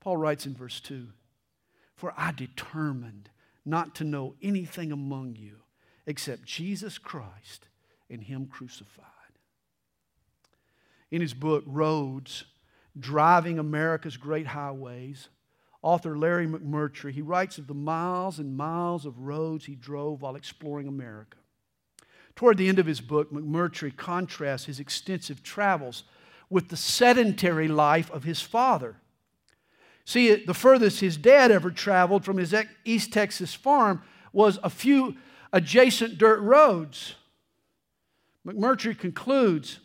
Paul 0.00 0.18
writes 0.18 0.46
in 0.46 0.54
verse 0.54 0.80
2 0.80 1.08
For 1.94 2.12
I 2.16 2.32
determined 2.32 3.30
not 3.66 3.94
to 3.96 4.04
know 4.04 4.34
anything 4.40 4.92
among 4.92 5.36
you 5.36 5.56
except 6.06 6.44
Jesus 6.44 6.98
Christ 6.98 7.68
and 8.08 8.22
Him 8.22 8.46
crucified. 8.46 9.04
In 11.10 11.20
his 11.20 11.34
book, 11.34 11.64
Roads 11.66 12.44
Driving 12.98 13.58
America's 13.58 14.16
Great 14.16 14.46
Highways, 14.46 15.28
author 15.82 16.16
Larry 16.16 16.46
McMurtry, 16.46 17.12
he 17.12 17.20
writes 17.20 17.58
of 17.58 17.66
the 17.66 17.74
miles 17.74 18.38
and 18.38 18.56
miles 18.56 19.04
of 19.04 19.18
roads 19.18 19.66
he 19.66 19.74
drove 19.74 20.22
while 20.22 20.34
exploring 20.34 20.88
America. 20.88 21.36
Toward 22.34 22.56
the 22.56 22.68
end 22.68 22.78
of 22.78 22.86
his 22.86 23.00
book, 23.00 23.30
McMurtry 23.32 23.94
contrasts 23.94 24.66
his 24.66 24.80
extensive 24.80 25.42
travels 25.42 26.04
with 26.48 26.68
the 26.68 26.76
sedentary 26.76 27.68
life 27.68 28.10
of 28.10 28.24
his 28.24 28.40
father. 28.40 28.96
See, 30.06 30.32
the 30.36 30.54
furthest 30.54 31.00
his 31.00 31.16
dad 31.16 31.50
ever 31.50 31.72
traveled 31.72 32.24
from 32.24 32.36
his 32.36 32.54
East 32.84 33.12
Texas 33.12 33.54
farm 33.54 34.02
was 34.32 34.56
a 34.62 34.70
few 34.70 35.16
adjacent 35.52 36.16
dirt 36.16 36.40
roads. 36.40 37.16
McMurtry 38.46 38.96
concludes 38.96 39.80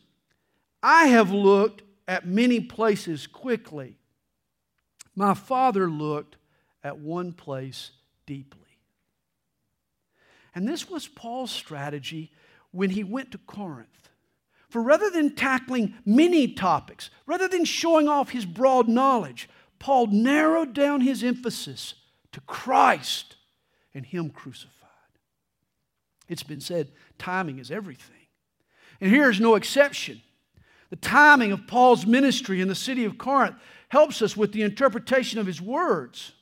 I 0.84 1.08
have 1.08 1.32
looked 1.32 1.82
at 2.08 2.28
many 2.28 2.60
places 2.60 3.26
quickly. 3.26 3.98
My 5.16 5.34
father 5.34 5.90
looked 5.90 6.38
at 6.84 7.00
one 7.00 7.34
place 7.34 7.90
deeply. 8.28 8.60
And 10.54 10.68
this 10.68 10.88
was 10.88 11.08
Paul's 11.08 11.52
strategy 11.52 12.32
when 12.70 12.92
he 12.92 13.04
went 13.04 13.32
to 13.32 13.40
Corinth. 13.40 14.10
For 14.70 14.84
rather 14.84 15.10
than 15.10 15.36
tackling 15.36 15.96
many 16.06 16.48
topics, 16.48 17.10
rather 17.26 17.48
than 17.48 17.66
showing 17.66 18.08
off 18.08 18.30
his 18.30 18.46
broad 18.46 18.88
knowledge, 18.88 19.50
Paul 19.82 20.08
narrowed 20.08 20.74
down 20.74 21.02
his 21.02 21.24
emphasis 21.24 21.96
to 22.34 22.40
Christ 22.42 23.36
and 23.96 24.06
Him 24.06 24.30
crucified. 24.30 24.78
It's 26.30 26.44
been 26.44 26.62
said 26.62 26.92
timing 27.18 27.58
is 27.58 27.72
everything. 27.72 28.16
And 29.02 29.10
here 29.10 29.28
is 29.28 29.40
no 29.40 29.56
exception. 29.56 30.22
The 30.92 30.98
timing 30.98 31.52
of 31.52 31.66
Paul's 31.66 32.06
ministry 32.06 32.62
in 32.62 32.68
the 32.68 32.76
city 32.76 33.06
of 33.06 33.18
Corinth 33.18 33.56
helps 33.90 34.22
us 34.22 34.38
with 34.38 34.54
the 34.54 34.62
interpretation 34.62 35.40
of 35.40 35.48
his 35.48 35.60
words. 35.60 36.34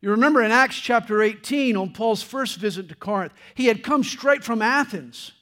You 0.00 0.10
remember 0.10 0.42
in 0.42 0.50
Acts 0.50 0.80
chapter 0.80 1.22
18, 1.22 1.76
on 1.76 1.92
Paul's 1.92 2.22
first 2.22 2.56
visit 2.56 2.88
to 2.88 2.94
Corinth, 2.94 3.34
he 3.54 3.66
had 3.66 3.82
come 3.82 4.02
straight 4.02 4.42
from 4.42 4.62
Athens. 4.62 5.32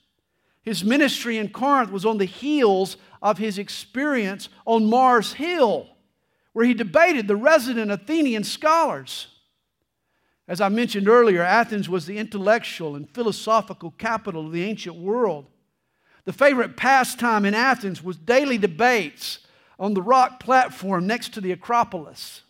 His 0.63 0.83
ministry 0.83 1.39
in 1.39 1.51
Corinth 1.51 1.93
was 1.93 2.05
on 2.05 2.19
the 2.19 2.25
heels 2.25 2.97
of 3.23 3.39
his 3.39 3.59
experience 3.59 4.49
on 4.67 4.87
Mars 4.87 5.35
Hill, 5.35 5.87
where 6.59 6.67
he 6.67 6.75
debated 6.75 7.29
the 7.29 7.37
resident 7.37 7.89
Athenian 7.89 8.43
scholars. 8.43 9.29
As 10.49 10.61
I 10.61 10.69
mentioned 10.69 11.09
earlier, 11.09 11.41
Athens 11.41 11.89
was 11.89 12.05
the 12.05 12.19
intellectual 12.19 12.97
and 12.97 13.09
philosophical 13.09 13.93
capital 13.93 14.45
of 14.45 14.51
the 14.51 14.65
ancient 14.65 14.97
world. 14.97 15.47
The 16.25 16.33
favorite 16.33 16.77
pastime 16.77 17.45
in 17.45 17.55
Athens 17.55 18.03
was 18.03 18.17
daily 18.17 18.59
debates 18.59 19.39
on 19.79 19.95
the 19.95 20.03
rock 20.03 20.41
platform 20.41 21.07
next 21.07 21.33
to 21.35 21.41
the 21.41 21.53
Acropolis. 21.53 22.43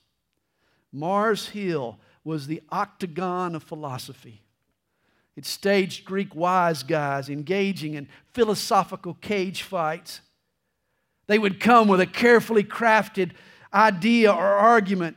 Mars 0.90 1.50
Hill 1.50 1.98
was 2.24 2.46
the 2.46 2.62
octagon 2.70 3.54
of 3.54 3.62
philosophy. 3.62 4.40
It 5.36 5.44
staged 5.44 6.06
Greek 6.06 6.34
wise 6.34 6.82
guys 6.82 7.28
engaging 7.28 7.92
in 7.92 8.08
philosophical 8.32 9.18
cage 9.20 9.60
fights. 9.60 10.22
They 11.26 11.38
would 11.38 11.60
come 11.60 11.88
with 11.88 12.00
a 12.00 12.06
carefully 12.06 12.64
crafted 12.64 13.32
idea 13.72 14.32
or 14.32 14.44
argument, 14.44 15.16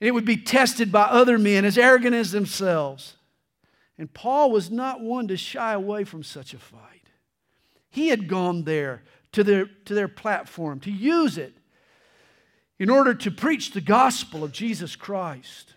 and 0.00 0.08
it 0.08 0.12
would 0.12 0.24
be 0.24 0.36
tested 0.36 0.90
by 0.90 1.02
other 1.02 1.38
men 1.38 1.64
as 1.64 1.78
arrogant 1.78 2.14
as 2.14 2.32
themselves. 2.32 3.16
And 3.98 4.12
Paul 4.12 4.50
was 4.50 4.70
not 4.70 5.00
one 5.00 5.28
to 5.28 5.36
shy 5.36 5.72
away 5.72 6.04
from 6.04 6.22
such 6.22 6.54
a 6.54 6.58
fight. 6.58 7.08
He 7.90 8.08
had 8.08 8.26
gone 8.26 8.64
there 8.64 9.02
to 9.32 9.44
their, 9.44 9.66
to 9.84 9.94
their 9.94 10.08
platform 10.08 10.80
to 10.80 10.90
use 10.90 11.38
it 11.38 11.54
in 12.78 12.90
order 12.90 13.14
to 13.14 13.30
preach 13.30 13.70
the 13.70 13.80
gospel 13.80 14.42
of 14.42 14.52
Jesus 14.52 14.96
Christ. 14.96 15.74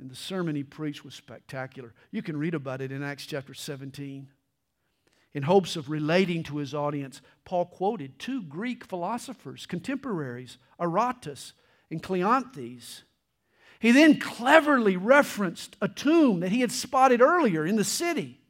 And 0.00 0.10
the 0.10 0.16
sermon 0.16 0.56
he 0.56 0.62
preached 0.62 1.04
was 1.04 1.14
spectacular. 1.14 1.92
You 2.10 2.22
can 2.22 2.36
read 2.36 2.54
about 2.54 2.80
it 2.80 2.92
in 2.92 3.02
Acts 3.02 3.26
chapter 3.26 3.54
17. 3.54 4.28
In 5.38 5.44
hopes 5.44 5.76
of 5.76 5.88
relating 5.88 6.42
to 6.42 6.56
his 6.56 6.74
audience, 6.74 7.20
Paul 7.44 7.66
quoted 7.66 8.18
two 8.18 8.42
Greek 8.42 8.84
philosophers, 8.84 9.66
contemporaries, 9.66 10.58
Aratus 10.80 11.52
and 11.92 12.02
Cleanthes. 12.02 13.02
He 13.78 13.92
then 13.92 14.18
cleverly 14.18 14.96
referenced 14.96 15.76
a 15.80 15.86
tomb 15.86 16.40
that 16.40 16.50
he 16.50 16.60
had 16.60 16.72
spotted 16.72 17.20
earlier 17.20 17.64
in 17.64 17.76
the 17.76 17.84
city. 17.84 18.40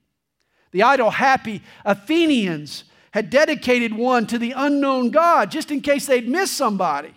The 0.70 0.82
idle, 0.82 1.10
happy 1.10 1.60
Athenians 1.84 2.84
had 3.10 3.28
dedicated 3.28 3.92
one 3.92 4.26
to 4.26 4.38
the 4.38 4.52
unknown 4.52 5.10
God 5.10 5.50
just 5.50 5.70
in 5.70 5.82
case 5.82 6.06
they'd 6.06 6.26
miss 6.26 6.50
somebody. 6.50 7.12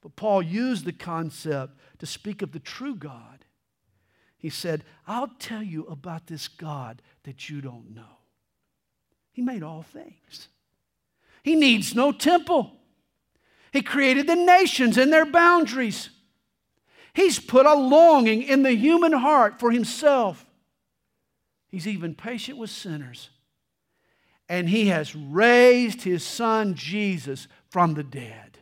But 0.00 0.16
Paul 0.16 0.40
used 0.40 0.86
the 0.86 0.94
concept 0.94 1.78
to 1.98 2.06
speak 2.06 2.40
of 2.40 2.52
the 2.52 2.58
true 2.58 2.96
God. 2.96 3.44
He 4.38 4.48
said, 4.48 4.82
I'll 5.06 5.32
tell 5.38 5.62
you 5.62 5.84
about 5.88 6.26
this 6.26 6.48
God 6.48 7.02
that 7.24 7.50
you 7.50 7.60
don't 7.60 7.94
know. 7.94 8.15
He 9.36 9.42
made 9.42 9.62
all 9.62 9.82
things, 9.82 10.48
He 11.42 11.56
needs 11.56 11.94
no 11.94 12.10
temple. 12.10 12.72
He 13.70 13.82
created 13.82 14.26
the 14.26 14.36
nations 14.36 14.96
and 14.96 15.12
their 15.12 15.26
boundaries. 15.26 16.08
He's 17.12 17.38
put 17.38 17.66
a 17.66 17.74
longing 17.74 18.42
in 18.42 18.62
the 18.62 18.72
human 18.72 19.12
heart 19.12 19.60
for 19.60 19.70
Himself. 19.70 20.46
He's 21.68 21.86
even 21.86 22.14
patient 22.14 22.56
with 22.56 22.70
sinners. 22.70 23.28
And 24.48 24.70
He 24.70 24.86
has 24.86 25.14
raised 25.14 26.00
His 26.00 26.24
Son 26.24 26.74
Jesus 26.74 27.46
from 27.68 27.92
the 27.92 28.04
dead. 28.04 28.60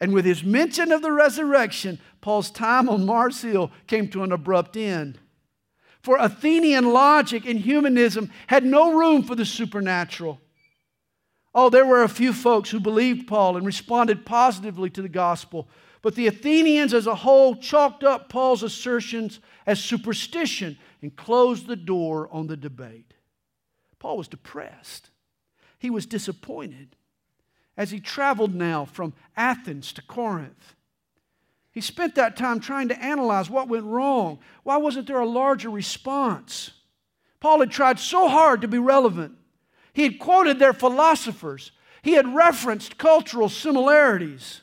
And 0.00 0.14
with 0.14 0.24
his 0.24 0.42
mention 0.42 0.92
of 0.92 1.02
the 1.02 1.12
resurrection, 1.12 1.98
Paul's 2.22 2.50
time 2.50 2.88
on 2.88 3.04
Mars 3.04 3.42
Hill 3.42 3.70
came 3.86 4.08
to 4.08 4.22
an 4.22 4.32
abrupt 4.32 4.78
end. 4.78 5.18
For 6.06 6.18
Athenian 6.18 6.92
logic 6.92 7.46
and 7.46 7.58
humanism 7.58 8.30
had 8.46 8.64
no 8.64 8.96
room 8.96 9.24
for 9.24 9.34
the 9.34 9.44
supernatural. 9.44 10.40
Oh, 11.52 11.68
there 11.68 11.84
were 11.84 12.04
a 12.04 12.08
few 12.08 12.32
folks 12.32 12.70
who 12.70 12.78
believed 12.78 13.26
Paul 13.26 13.56
and 13.56 13.66
responded 13.66 14.24
positively 14.24 14.88
to 14.90 15.02
the 15.02 15.08
gospel, 15.08 15.68
but 16.02 16.14
the 16.14 16.28
Athenians 16.28 16.94
as 16.94 17.08
a 17.08 17.16
whole 17.16 17.56
chalked 17.56 18.04
up 18.04 18.28
Paul's 18.28 18.62
assertions 18.62 19.40
as 19.66 19.82
superstition 19.82 20.78
and 21.02 21.16
closed 21.16 21.66
the 21.66 21.74
door 21.74 22.28
on 22.30 22.46
the 22.46 22.56
debate. 22.56 23.14
Paul 23.98 24.16
was 24.16 24.28
depressed. 24.28 25.10
He 25.76 25.90
was 25.90 26.06
disappointed 26.06 26.94
as 27.76 27.90
he 27.90 27.98
traveled 27.98 28.54
now 28.54 28.84
from 28.84 29.12
Athens 29.36 29.92
to 29.94 30.02
Corinth. 30.02 30.75
He 31.76 31.82
spent 31.82 32.14
that 32.14 32.38
time 32.38 32.58
trying 32.58 32.88
to 32.88 33.04
analyze 33.04 33.50
what 33.50 33.68
went 33.68 33.84
wrong. 33.84 34.38
Why 34.62 34.78
wasn't 34.78 35.06
there 35.06 35.20
a 35.20 35.28
larger 35.28 35.68
response? 35.68 36.70
Paul 37.38 37.60
had 37.60 37.70
tried 37.70 37.98
so 37.98 38.28
hard 38.28 38.62
to 38.62 38.66
be 38.66 38.78
relevant. 38.78 39.36
He 39.92 40.04
had 40.04 40.18
quoted 40.18 40.58
their 40.58 40.72
philosophers, 40.72 41.72
he 42.00 42.12
had 42.12 42.34
referenced 42.34 42.96
cultural 42.96 43.50
similarities. 43.50 44.62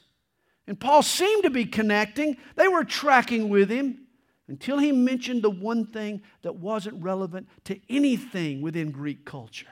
And 0.65 0.79
Paul 0.79 1.03
seemed 1.03 1.43
to 1.43 1.51
be 1.51 1.65
connecting. 1.65 2.36
They 2.55 2.67
were 2.67 2.84
tracking 2.84 3.50
with 3.50 3.70
him 3.70 4.08
until 4.48 4.79
he 4.79 4.91
mentioned 4.91 5.43
the 5.43 5.51
one 5.51 5.86
thing 5.86 6.24
that 6.41 6.55
wasn't 6.55 7.03
relevant 7.03 7.48
to 7.65 7.79
anything 7.89 8.63
within 8.63 8.89
Greek 8.89 9.24
culture 9.24 9.67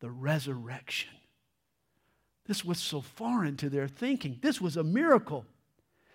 the 0.00 0.10
resurrection. 0.10 1.12
This 2.46 2.64
was 2.64 2.80
so 2.80 3.02
foreign 3.02 3.56
to 3.58 3.70
their 3.70 3.86
thinking. 3.86 4.40
This 4.42 4.60
was 4.60 4.76
a 4.76 4.82
miracle. 4.82 5.46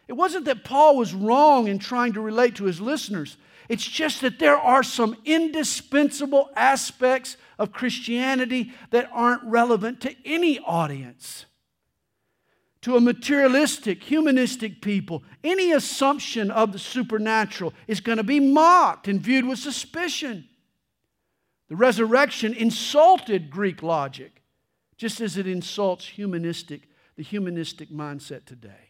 It 0.10 0.18
wasn't 0.18 0.46
that 0.46 0.64
Paul 0.64 0.98
was 0.98 1.14
wrong 1.14 1.68
in 1.68 1.78
trying 1.78 2.14
to 2.14 2.22
relate 2.22 2.56
to 2.56 2.66
his 2.66 2.82
listeners. 2.82 3.38
It's 3.70 3.86
just 3.86 4.22
that 4.22 4.40
there 4.40 4.58
are 4.58 4.82
some 4.82 5.16
indispensable 5.24 6.50
aspects 6.56 7.38
of 7.60 7.72
Christianity 7.72 8.74
that 8.90 9.08
aren't 9.14 9.44
relevant 9.44 10.02
to 10.02 10.16
any 10.26 10.58
audience. 10.58 11.46
To 12.82 12.96
a 12.96 13.02
materialistic, 13.02 14.02
humanistic 14.02 14.82
people, 14.82 15.24
any 15.44 15.74
assumption 15.74 16.50
of 16.50 16.72
the 16.72 16.80
supernatural 16.80 17.74
is 17.86 18.00
going 18.00 18.18
to 18.18 18.24
be 18.24 18.40
mocked 18.40 19.08
and 19.08 19.22
viewed 19.22 19.46
with 19.46 19.60
suspicion. 19.60 20.50
The 21.68 21.76
resurrection 21.76 22.56
insulted 22.56 23.52
Greek 23.52 23.84
logic, 23.84 24.42
just 24.98 25.22
as 25.22 25.38
it 25.38 25.46
insults 25.46 26.08
humanistic, 26.08 26.90
the 27.16 27.22
humanistic 27.22 27.92
mindset 27.92 28.46
today. 28.46 28.89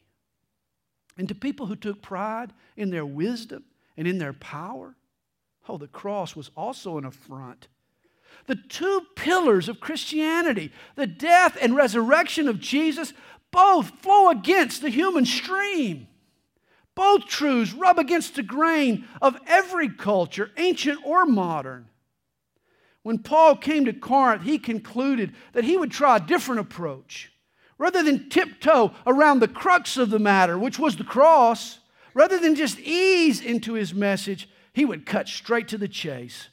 And 1.19 1.27
to 1.27 1.35
people 1.35 1.65
who 1.65 1.75
took 1.75 2.01
pride 2.01 2.53
in 2.77 2.91
their 2.91 3.05
wisdom 3.05 3.65
and 3.97 4.07
in 4.07 4.19
their 4.19 4.31
power, 4.31 4.95
oh, 5.67 5.77
the 5.77 5.89
cross 5.89 6.33
was 6.33 6.49
also 6.55 6.97
an 6.97 7.03
affront. 7.03 7.67
The 8.47 8.55
two 8.55 9.01
pillars 9.17 9.67
of 9.67 9.81
Christianity, 9.81 10.71
the 10.95 11.07
death 11.07 11.57
and 11.61 11.75
resurrection 11.75 12.47
of 12.47 12.61
Jesus, 12.61 13.11
both 13.51 13.89
flow 13.99 14.29
against 14.29 14.81
the 14.81 14.89
human 14.89 15.25
stream. 15.25 16.07
Both 16.95 17.25
truths 17.25 17.73
rub 17.73 17.99
against 17.99 18.35
the 18.35 18.43
grain 18.43 19.05
of 19.21 19.37
every 19.45 19.89
culture, 19.89 20.51
ancient 20.55 21.05
or 21.05 21.25
modern. 21.25 21.89
When 23.03 23.19
Paul 23.19 23.57
came 23.57 23.83
to 23.83 23.93
Corinth, 23.93 24.43
he 24.43 24.57
concluded 24.57 25.35
that 25.51 25.65
he 25.65 25.75
would 25.75 25.91
try 25.91 26.15
a 26.15 26.21
different 26.21 26.61
approach. 26.61 27.29
Rather 27.79 28.03
than 28.03 28.29
tiptoe 28.29 28.93
around 29.07 29.39
the 29.39 29.47
crux 29.47 29.97
of 29.97 30.11
the 30.11 30.19
matter, 30.19 30.59
which 30.59 30.77
was 30.77 30.97
the 30.97 31.03
cross, 31.03 31.79
rather 32.13 32.37
than 32.37 32.53
just 32.53 32.77
ease 32.79 33.41
into 33.41 33.73
his 33.73 33.93
message, 33.93 34.47
he 34.73 34.85
would 34.85 35.07
cut 35.07 35.27
straight 35.27 35.67
to 35.69 35.77
the 35.77 35.87
chase. 35.87 36.49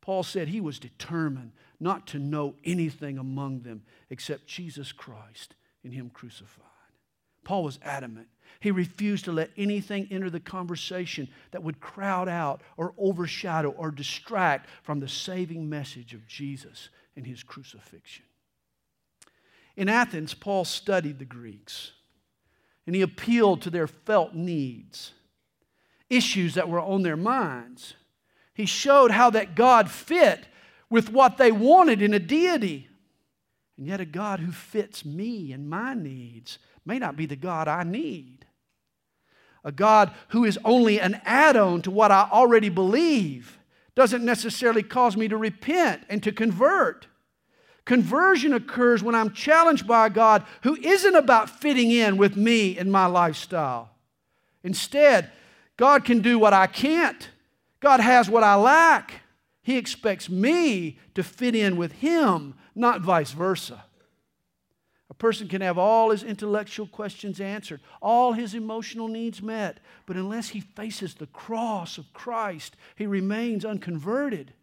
Paul 0.00 0.24
said 0.24 0.48
he 0.48 0.60
was 0.60 0.78
determined 0.78 1.52
not 1.78 2.06
to 2.08 2.18
know 2.18 2.54
anything 2.64 3.18
among 3.18 3.60
them 3.60 3.82
except 4.10 4.46
Jesus 4.46 4.90
Christ 4.90 5.54
and 5.84 5.92
Him 5.92 6.10
crucified. 6.10 6.64
Paul 7.44 7.64
was 7.64 7.78
adamant. 7.82 8.28
He 8.60 8.70
refused 8.70 9.26
to 9.26 9.32
let 9.32 9.50
anything 9.56 10.08
enter 10.10 10.30
the 10.30 10.40
conversation 10.40 11.28
that 11.50 11.62
would 11.62 11.80
crowd 11.80 12.28
out 12.28 12.62
or 12.78 12.94
overshadow 12.96 13.70
or 13.70 13.90
distract 13.90 14.68
from 14.82 15.00
the 15.00 15.08
saving 15.08 15.68
message 15.68 16.14
of 16.14 16.26
Jesus 16.26 16.88
and 17.16 17.26
his 17.26 17.42
crucifixion. 17.42 18.24
In 19.76 19.88
Athens, 19.88 20.34
Paul 20.34 20.64
studied 20.64 21.18
the 21.18 21.24
Greeks 21.24 21.92
and 22.86 22.94
he 22.94 23.02
appealed 23.02 23.62
to 23.62 23.70
their 23.70 23.86
felt 23.86 24.34
needs, 24.34 25.12
issues 26.10 26.54
that 26.54 26.68
were 26.68 26.80
on 26.80 27.02
their 27.02 27.16
minds. 27.16 27.94
He 28.54 28.66
showed 28.66 29.10
how 29.10 29.30
that 29.30 29.54
God 29.54 29.90
fit 29.90 30.46
with 30.90 31.10
what 31.10 31.38
they 31.38 31.50
wanted 31.50 32.02
in 32.02 32.14
a 32.14 32.18
deity. 32.18 32.88
And 33.76 33.86
yet, 33.86 34.00
a 34.00 34.04
God 34.04 34.38
who 34.38 34.52
fits 34.52 35.04
me 35.04 35.52
and 35.52 35.68
my 35.68 35.94
needs 35.94 36.58
may 36.84 36.98
not 36.98 37.16
be 37.16 37.26
the 37.26 37.34
God 37.34 37.66
I 37.66 37.82
need 37.82 38.44
a 39.64 39.72
God 39.72 40.12
who 40.28 40.44
is 40.44 40.58
only 40.64 41.00
an 41.00 41.20
add 41.24 41.56
on 41.56 41.82
to 41.82 41.90
what 41.90 42.12
I 42.12 42.28
already 42.30 42.68
believe 42.68 43.58
doesn't 43.94 44.24
necessarily 44.24 44.82
cause 44.82 45.16
me 45.16 45.26
to 45.28 45.36
repent 45.36 46.02
and 46.08 46.22
to 46.22 46.32
convert. 46.32 47.06
Conversion 47.84 48.54
occurs 48.54 49.02
when 49.02 49.14
I'm 49.14 49.32
challenged 49.32 49.86
by 49.86 50.08
God 50.08 50.44
who 50.62 50.76
isn't 50.76 51.14
about 51.14 51.50
fitting 51.50 51.90
in 51.90 52.16
with 52.16 52.36
me 52.36 52.78
and 52.78 52.90
my 52.90 53.06
lifestyle. 53.06 53.90
Instead, 54.62 55.30
God 55.76 56.04
can 56.04 56.20
do 56.20 56.38
what 56.38 56.54
I 56.54 56.66
can't. 56.66 57.28
God 57.80 58.00
has 58.00 58.30
what 58.30 58.42
I 58.42 58.54
lack. 58.54 59.22
He 59.62 59.76
expects 59.76 60.30
me 60.30 60.98
to 61.14 61.22
fit 61.22 61.54
in 61.54 61.76
with 61.76 61.92
Him, 61.92 62.54
not 62.74 63.02
vice 63.02 63.32
versa. 63.32 63.84
A 65.10 65.14
person 65.14 65.46
can 65.46 65.60
have 65.60 65.78
all 65.78 66.10
his 66.10 66.24
intellectual 66.24 66.86
questions 66.88 67.40
answered, 67.40 67.80
all 68.02 68.32
his 68.32 68.52
emotional 68.52 69.06
needs 69.06 69.40
met, 69.40 69.78
but 70.06 70.16
unless 70.16 70.48
he 70.48 70.60
faces 70.60 71.14
the 71.14 71.28
cross 71.28 71.98
of 71.98 72.12
Christ, 72.12 72.74
he 72.96 73.06
remains 73.06 73.64
unconverted. 73.64 74.54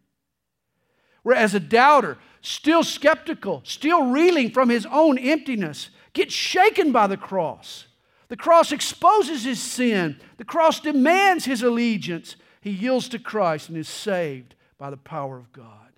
Whereas 1.24 1.54
a 1.54 1.60
doubter, 1.60 2.18
still 2.42 2.84
skeptical, 2.84 3.62
still 3.64 4.08
reeling 4.08 4.52
from 4.52 4.70
his 4.70 4.88
own 4.88 5.18
emptiness, 5.18 5.90
gets 6.14 6.34
shaken 6.34 6.92
by 6.92 7.08
the 7.08 7.18
cross. 7.18 7.88
The 8.30 8.38
cross 8.38 8.72
exposes 8.72 9.44
his 9.44 9.62
sin, 9.62 10.20
the 10.38 10.46
cross 10.46 10.80
demands 10.80 11.46
his 11.46 11.64
allegiance. 11.64 12.38
He 12.62 12.72
yields 12.72 13.10
to 13.10 13.20
Christ 13.20 13.70
and 13.70 13.78
is 13.78 13.90
saved 13.90 14.56
by 14.78 14.90
the 14.90 14.98
power 14.98 15.38
of 15.38 15.52
God. 15.52 15.92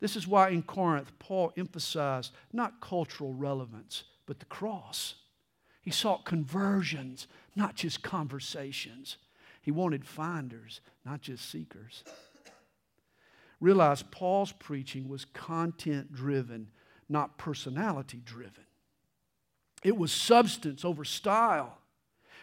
This 0.00 0.16
is 0.16 0.28
why 0.28 0.50
in 0.50 0.62
Corinth, 0.62 1.10
Paul 1.18 1.52
emphasized 1.56 2.32
not 2.52 2.80
cultural 2.80 3.32
relevance, 3.32 4.04
but 4.26 4.38
the 4.38 4.44
cross. 4.44 5.14
He 5.80 5.90
sought 5.90 6.24
conversions, 6.24 7.26
not 7.56 7.74
just 7.74 8.02
conversations. 8.02 9.16
He 9.62 9.70
wanted 9.70 10.04
finders, 10.04 10.80
not 11.04 11.20
just 11.20 11.50
seekers. 11.50 12.04
Realize 13.60 14.02
Paul's 14.02 14.52
preaching 14.52 15.08
was 15.08 15.24
content 15.24 16.12
driven, 16.12 16.70
not 17.08 17.38
personality 17.38 18.20
driven. 18.24 18.64
It 19.82 19.96
was 19.96 20.12
substance 20.12 20.84
over 20.84 21.04
style. 21.04 21.78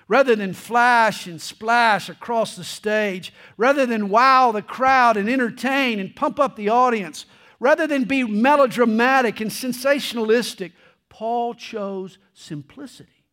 Rather 0.07 0.35
than 0.35 0.53
flash 0.53 1.25
and 1.25 1.41
splash 1.41 2.09
across 2.09 2.55
the 2.55 2.63
stage, 2.63 3.33
rather 3.57 3.85
than 3.85 4.09
wow 4.09 4.51
the 4.51 4.61
crowd 4.61 5.17
and 5.17 5.27
entertain 5.29 5.99
and 5.99 6.15
pump 6.15 6.39
up 6.39 6.55
the 6.55 6.69
audience, 6.69 7.25
Rather 7.59 7.87
than 7.87 8.03
be 8.03 8.23
melodramatic 8.23 9.39
and 9.39 9.49
sensationalistic, 9.49 10.73
Paul 11.09 11.53
chose 11.53 12.17
simplicity. 12.33 13.23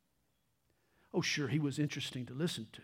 Oh, 1.12 1.20
sure, 1.20 1.48
he 1.48 1.58
was 1.58 1.78
interesting 1.78 2.26
to 2.26 2.34
listen 2.34 2.66
to. 2.72 2.82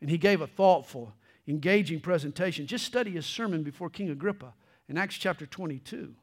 And 0.00 0.10
he 0.10 0.18
gave 0.18 0.40
a 0.40 0.46
thoughtful, 0.46 1.14
engaging 1.48 2.00
presentation. 2.00 2.66
Just 2.66 2.84
study 2.84 3.12
his 3.12 3.26
sermon 3.26 3.62
before 3.62 3.90
King 3.90 4.10
Agrippa 4.10 4.52
in 4.88 4.98
Acts 4.98 5.16
chapter 5.16 5.46
22. 5.46 6.14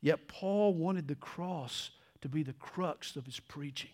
Yet 0.00 0.28
Paul 0.28 0.74
wanted 0.74 1.08
the 1.08 1.14
cross 1.14 1.90
to 2.22 2.28
be 2.28 2.42
the 2.42 2.52
crux 2.54 3.16
of 3.16 3.26
his 3.26 3.40
preaching. 3.40 3.90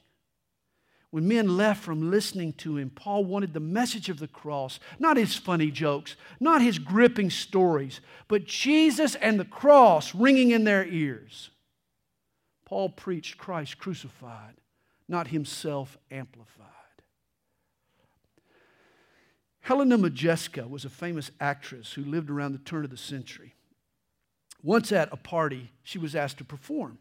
When 1.10 1.28
men 1.28 1.56
left 1.56 1.82
from 1.82 2.10
listening 2.10 2.52
to 2.54 2.76
him, 2.76 2.90
Paul 2.90 3.24
wanted 3.24 3.54
the 3.54 3.60
message 3.60 4.08
of 4.08 4.18
the 4.18 4.28
cross, 4.28 4.80
not 4.98 5.16
his 5.16 5.36
funny 5.36 5.70
jokes, 5.70 6.16
not 6.40 6.60
his 6.60 6.78
gripping 6.78 7.30
stories, 7.30 8.00
but 8.28 8.44
Jesus 8.44 9.14
and 9.14 9.38
the 9.38 9.44
cross 9.44 10.14
ringing 10.14 10.50
in 10.50 10.64
their 10.64 10.84
ears. 10.84 11.50
Paul 12.64 12.90
preached 12.90 13.38
Christ 13.38 13.78
crucified, 13.78 14.56
not 15.08 15.28
himself 15.28 15.96
amplified. 16.10 16.66
Helena 19.66 19.98
Modjeska 19.98 20.70
was 20.70 20.84
a 20.84 20.88
famous 20.88 21.32
actress 21.40 21.92
who 21.92 22.04
lived 22.04 22.30
around 22.30 22.52
the 22.52 22.58
turn 22.58 22.84
of 22.84 22.90
the 22.90 22.96
century. 22.96 23.56
Once 24.62 24.92
at 24.92 25.12
a 25.12 25.16
party, 25.16 25.72
she 25.82 25.98
was 25.98 26.14
asked 26.14 26.38
to 26.38 26.44
perform. 26.44 26.98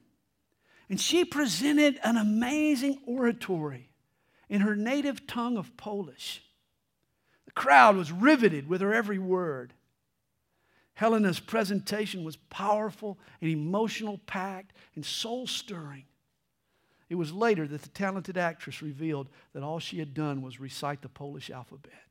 And 0.90 1.00
she 1.00 1.26
presented 1.26 2.00
an 2.04 2.18
amazing 2.18 2.98
oratory 3.06 3.92
in 4.50 4.62
her 4.62 4.76
native 4.76 5.28
tongue 5.28 5.58
of 5.58 5.78
Polish. 5.78 6.42
The 7.46 7.52
crowd 7.52 7.98
was 7.98 8.12
riveted 8.12 8.68
with 8.68 8.82
her 8.82 8.96
every 8.96 9.20
word. 9.20 9.74
Helena's 10.96 11.40
presentation 11.40 12.24
was 12.24 12.36
powerful 12.36 13.20
and 13.42 13.52
emotional 13.52 14.18
packed 14.26 14.74
and 14.96 15.06
soul 15.06 15.46
stirring. 15.46 16.06
It 17.10 17.16
was 17.16 17.32
later 17.32 17.68
that 17.68 17.84
the 17.84 17.90
talented 17.90 18.40
actress 18.40 18.82
revealed 18.82 19.30
that 19.54 19.62
all 19.62 19.78
she 19.78 20.00
had 20.00 20.16
done 20.16 20.42
was 20.42 20.60
recite 20.60 21.04
the 21.04 21.10
Polish 21.10 21.52
alphabet. 21.52 22.05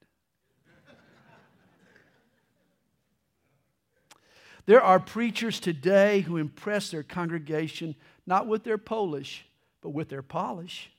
There 4.66 4.82
are 4.82 4.98
preachers 4.98 5.60
today 5.60 6.20
who 6.20 6.36
impress 6.36 6.90
their 6.90 7.02
congregation 7.02 7.94
not 8.26 8.46
with 8.46 8.64
their 8.64 8.78
Polish, 8.78 9.44
but 9.82 9.90
with 9.90 10.08
their 10.08 10.22
polish. 10.22 10.90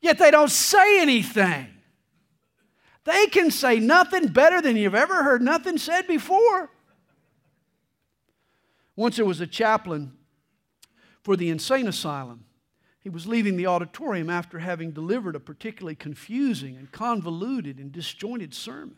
Yet 0.00 0.18
they 0.18 0.30
don't 0.30 0.50
say 0.50 1.00
anything. 1.00 1.68
They 3.04 3.26
can 3.28 3.50
say 3.50 3.80
nothing 3.80 4.28
better 4.28 4.60
than 4.60 4.76
you've 4.76 4.94
ever 4.94 5.22
heard 5.22 5.40
nothing 5.40 5.78
said 5.78 6.06
before. 6.06 6.70
Once 8.94 9.16
there 9.16 9.24
was 9.24 9.40
a 9.40 9.46
chaplain 9.46 10.12
for 11.22 11.36
the 11.36 11.48
insane 11.48 11.88
asylum. 11.88 12.44
He 13.00 13.08
was 13.08 13.26
leaving 13.26 13.56
the 13.56 13.68
auditorium 13.68 14.28
after 14.28 14.58
having 14.58 14.90
delivered 14.90 15.36
a 15.36 15.40
particularly 15.40 15.94
confusing 15.94 16.76
and 16.76 16.90
convoluted 16.90 17.78
and 17.78 17.92
disjointed 17.92 18.52
sermon. 18.52 18.96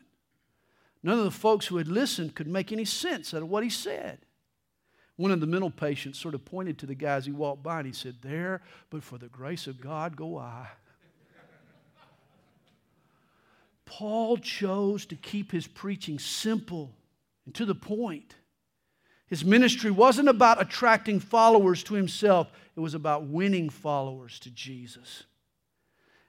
None 1.03 1.19
of 1.19 1.25
the 1.25 1.31
folks 1.31 1.67
who 1.67 1.77
had 1.77 1.89
listened 1.89 2.35
could 2.35 2.49
make 2.49 2.73
any 2.73 2.85
sense 2.85 3.33
out 3.33 3.43
of 3.43 3.49
what 3.49 3.63
he 3.63 3.71
said. 3.71 4.19
One 5.17 5.31
of 5.31 5.41
the 5.41 5.47
mental 5.47 5.71
patients 5.71 6.19
sort 6.19 6.35
of 6.35 6.45
pointed 6.45 6.79
to 6.79 6.87
the 6.87 6.95
guy 6.95 7.15
as 7.15 7.27
he 7.27 7.33
walked 7.33 7.63
by 7.63 7.79
and 7.79 7.87
he 7.87 7.93
said, 7.93 8.17
There, 8.23 8.63
but 8.91 9.03
for 9.03 9.19
the 9.19 9.29
grace 9.29 9.67
of 9.67 9.81
God 9.81 10.17
go 10.17 10.39
I. 10.39 10.69
Paul 13.85 14.37
chose 14.37 15.07
to 15.07 15.17
keep 15.17 15.51
his 15.51 15.67
preaching 15.67 16.19
simple 16.19 16.95
and 17.47 17.55
to 17.55 17.65
the 17.65 17.75
point. 17.75 18.35
His 19.27 19.45
ministry 19.45 19.91
wasn't 19.91 20.29
about 20.29 20.61
attracting 20.61 21.21
followers 21.21 21.83
to 21.85 21.95
himself, 21.95 22.51
it 22.77 22.81
was 22.81 22.95
about 22.95 23.25
winning 23.25 23.71
followers 23.71 24.39
to 24.41 24.51
Jesus. 24.51 25.25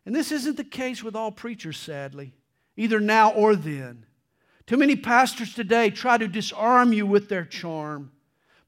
And 0.05 0.15
this 0.15 0.32
isn't 0.32 0.58
the 0.58 0.63
case 0.63 1.03
with 1.03 1.15
all 1.15 1.32
preachers, 1.32 1.77
sadly, 1.77 2.34
either 2.75 2.99
now 2.99 3.32
or 3.32 3.55
then. 3.55 4.05
Too 4.69 4.77
many 4.77 4.95
pastors 4.95 5.55
today 5.55 5.89
try 5.89 6.19
to 6.19 6.27
disarm 6.27 6.93
you 6.93 7.08
with 7.08 7.27
their 7.27 7.43
charm. 7.43 8.12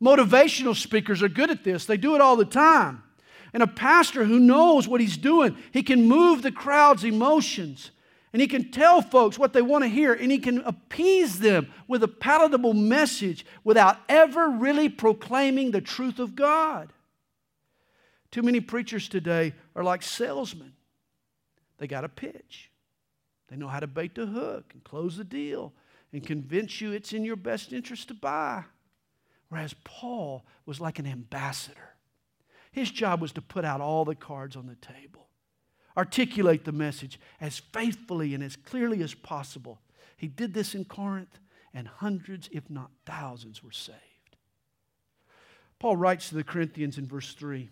Motivational 0.02 0.76
speakers 0.76 1.22
are 1.22 1.30
good 1.30 1.52
at 1.52 1.64
this, 1.64 1.86
they 1.86 1.96
do 1.96 2.16
it 2.16 2.22
all 2.22 2.36
the 2.36 2.44
time. 2.44 3.04
And 3.54 3.62
a 3.62 3.68
pastor 3.68 4.24
who 4.24 4.40
knows 4.40 4.88
what 4.88 5.00
he's 5.00 5.16
doing, 5.16 5.56
he 5.72 5.84
can 5.84 6.08
move 6.08 6.42
the 6.42 6.52
crowd's 6.52 7.04
emotions 7.04 7.92
and 8.34 8.42
he 8.42 8.48
can 8.48 8.72
tell 8.72 9.04
folks 9.04 9.38
what 9.38 9.54
they 9.54 9.62
want 9.62 9.84
to 9.84 9.90
hear, 9.90 10.14
and 10.14 10.32
he 10.32 10.40
can 10.40 10.62
appease 10.62 11.38
them 11.38 11.72
with 11.88 12.02
a 12.02 12.08
palatable 12.08 12.74
message 12.74 13.46
without 13.64 13.98
ever 14.10 14.50
really 14.50 14.90
proclaiming 14.90 15.70
the 15.70 15.82
truth 15.82 16.18
of 16.18 16.34
God. 16.34 16.94
Too 18.32 18.42
many 18.42 18.60
preachers 18.60 19.08
today 19.08 19.54
are 19.76 19.84
like 19.84 20.02
salesmen. 20.02 20.74
They 21.78 21.86
got 21.86 22.06
a 22.06 22.10
pitch, 22.10 22.72
they 23.50 23.56
know 23.56 23.68
how 23.68 23.82
to 23.82 23.88
bait 23.88 24.16
the 24.16 24.26
hook 24.26 24.72
and 24.74 24.84
close 24.84 25.18
the 25.18 25.24
deal 25.24 25.74
and 26.14 26.26
convince 26.26 26.82
you 26.82 26.92
it's 26.92 27.14
in 27.14 27.24
your 27.24 27.36
best 27.36 27.74
interest 27.74 28.10
to 28.10 28.14
buy. 28.14 28.66
Whereas 29.50 29.76
Paul 29.84 30.46
was 30.66 30.80
like 30.80 31.00
an 31.00 31.08
ambassador. 31.08 31.96
His 32.72 32.90
job 32.90 33.22
was 33.22 33.34
to 33.34 33.42
put 33.42 33.66
out 33.66 33.82
all 33.82 34.06
the 34.06 34.16
cards 34.16 34.56
on 34.56 34.68
the 34.68 34.76
table 34.76 35.28
articulate 35.98 36.66
the 36.66 36.72
message 36.72 37.20
as 37.40 37.60
faithfully 37.60 38.34
and 38.34 38.44
as 38.44 38.56
clearly 38.56 39.02
as 39.04 39.14
possible. 39.14 39.80
He 40.18 40.28
did 40.28 40.54
this 40.54 40.76
in 40.76 40.86
Corinth, 40.86 41.40
and 41.74 41.88
hundreds, 41.88 42.50
if 42.52 42.70
not 42.70 42.92
thousands, 43.06 43.64
were 43.64 43.72
saved. 43.72 43.98
Paul 45.80 45.96
writes 45.96 46.30
to 46.30 46.36
the 46.36 46.44
Corinthians 46.44 46.98
in 46.98 47.08
verse 47.08 47.34
3 47.34 47.70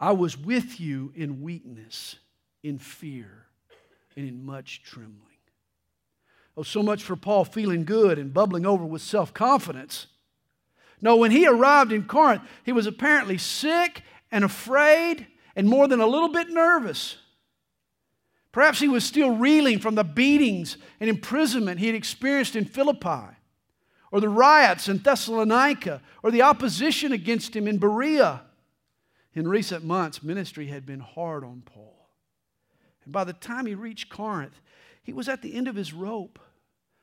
I 0.00 0.12
was 0.12 0.38
with 0.38 0.80
you 0.80 1.12
in 1.16 1.42
weakness, 1.42 2.16
in 2.62 2.78
fear, 2.78 3.46
and 4.16 4.28
in 4.28 4.44
much 4.44 4.82
trembling. 4.84 5.37
Oh, 6.58 6.64
so 6.64 6.82
much 6.82 7.04
for 7.04 7.14
Paul 7.14 7.44
feeling 7.44 7.84
good 7.84 8.18
and 8.18 8.34
bubbling 8.34 8.66
over 8.66 8.84
with 8.84 9.00
self 9.00 9.32
confidence. 9.32 10.08
No, 11.00 11.14
when 11.14 11.30
he 11.30 11.46
arrived 11.46 11.92
in 11.92 12.02
Corinth, 12.02 12.42
he 12.64 12.72
was 12.72 12.88
apparently 12.88 13.38
sick 13.38 14.02
and 14.32 14.42
afraid 14.42 15.28
and 15.54 15.68
more 15.68 15.86
than 15.86 16.00
a 16.00 16.06
little 16.06 16.30
bit 16.30 16.50
nervous. 16.50 17.18
Perhaps 18.50 18.80
he 18.80 18.88
was 18.88 19.04
still 19.04 19.36
reeling 19.36 19.78
from 19.78 19.94
the 19.94 20.02
beatings 20.02 20.78
and 20.98 21.08
imprisonment 21.08 21.78
he 21.78 21.86
had 21.86 21.94
experienced 21.94 22.56
in 22.56 22.64
Philippi, 22.64 23.36
or 24.10 24.20
the 24.20 24.28
riots 24.28 24.88
in 24.88 24.98
Thessalonica, 24.98 26.02
or 26.24 26.32
the 26.32 26.42
opposition 26.42 27.12
against 27.12 27.54
him 27.54 27.68
in 27.68 27.78
Berea. 27.78 28.42
In 29.32 29.46
recent 29.46 29.84
months, 29.84 30.24
ministry 30.24 30.66
had 30.66 30.84
been 30.84 30.98
hard 30.98 31.44
on 31.44 31.62
Paul. 31.64 32.08
And 33.04 33.12
by 33.12 33.22
the 33.22 33.32
time 33.32 33.66
he 33.66 33.76
reached 33.76 34.08
Corinth, 34.08 34.60
he 35.04 35.12
was 35.12 35.28
at 35.28 35.42
the 35.42 35.54
end 35.54 35.68
of 35.68 35.76
his 35.76 35.92
rope. 35.92 36.40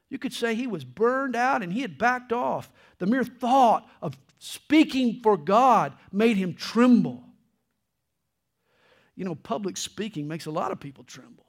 You 0.09 0.17
could 0.19 0.33
say 0.33 0.55
he 0.55 0.67
was 0.67 0.83
burned 0.83 1.35
out 1.35 1.63
and 1.63 1.73
he 1.73 1.81
had 1.81 1.97
backed 1.97 2.31
off. 2.31 2.71
The 2.99 3.07
mere 3.07 3.23
thought 3.23 3.89
of 4.01 4.17
speaking 4.37 5.21
for 5.23 5.37
God 5.37 5.93
made 6.11 6.37
him 6.37 6.53
tremble. 6.53 7.23
You 9.15 9.25
know, 9.25 9.35
public 9.35 9.77
speaking 9.77 10.27
makes 10.27 10.45
a 10.45 10.51
lot 10.51 10.71
of 10.71 10.79
people 10.79 11.03
tremble. 11.03 11.45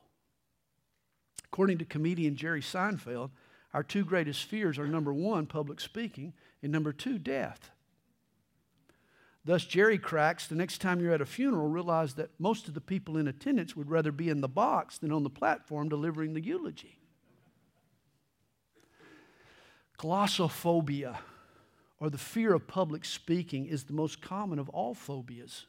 According 1.45 1.79
to 1.79 1.85
comedian 1.85 2.37
Jerry 2.37 2.61
Seinfeld, 2.61 3.31
our 3.75 3.83
two 3.83 4.05
greatest 4.05 4.45
fears 4.45 4.79
are 4.79 4.87
number 4.87 5.13
one, 5.13 5.47
public 5.47 5.81
speaking, 5.81 6.33
and 6.63 6.73
number 6.73 6.93
two, 6.93 7.19
death. 7.19 7.71
Thus, 9.45 9.65
Jerry 9.65 9.99
cracks 9.99 10.47
the 10.47 10.57
next 10.57 10.81
time 10.81 11.01
you're 11.01 11.13
at 11.13 11.21
a 11.21 11.27
funeral, 11.27 11.69
realize 11.69 12.15
that 12.15 12.31
most 12.41 12.67
of 12.67 12.75
the 12.75 12.81
people 12.81 13.17
in 13.17 13.29
attendance 13.29 13.77
would 13.77 13.91
rather 13.91 14.11
be 14.11 14.29
in 14.29 14.41
the 14.41 14.49
box 14.49 14.99
than 14.99 15.13
on 15.13 15.23
the 15.23 15.31
platform 15.31 15.89
delivering 15.89 16.35
the 16.35 16.41
eulogy. 16.41 16.96
Glossophobia, 19.99 21.17
or 21.99 22.11
the 22.11 22.19
fear 22.19 22.53
of 22.53 22.67
public 22.67 23.05
speaking, 23.05 23.67
is 23.67 23.85
the 23.85 23.93
most 23.93 24.21
common 24.21 24.59
of 24.59 24.69
all 24.69 24.95
phobias. 24.95 25.67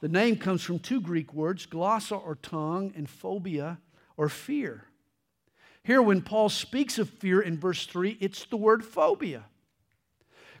The 0.00 0.08
name 0.08 0.36
comes 0.36 0.62
from 0.62 0.78
two 0.78 1.00
Greek 1.00 1.34
words, 1.34 1.66
glossa 1.66 2.24
or 2.24 2.36
tongue, 2.36 2.92
and 2.96 3.08
phobia 3.08 3.78
or 4.16 4.28
fear. 4.28 4.84
Here, 5.82 6.00
when 6.00 6.22
Paul 6.22 6.48
speaks 6.48 6.98
of 6.98 7.08
fear 7.08 7.40
in 7.40 7.58
verse 7.58 7.86
3, 7.86 8.18
it's 8.20 8.44
the 8.44 8.56
word 8.56 8.84
phobia. 8.84 9.44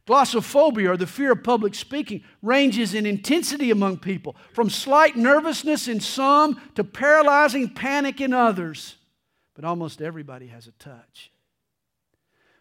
Glossophobia, 0.06 0.90
or 0.90 0.96
the 0.96 1.06
fear 1.06 1.32
of 1.32 1.44
public 1.44 1.74
speaking, 1.74 2.24
ranges 2.42 2.94
in 2.94 3.06
intensity 3.06 3.70
among 3.70 3.98
people, 3.98 4.34
from 4.52 4.70
slight 4.70 5.16
nervousness 5.16 5.88
in 5.88 6.00
some 6.00 6.60
to 6.74 6.82
paralyzing 6.82 7.68
panic 7.68 8.20
in 8.20 8.32
others. 8.32 8.96
But 9.54 9.64
almost 9.64 10.00
everybody 10.00 10.48
has 10.48 10.66
a 10.66 10.72
touch. 10.72 11.30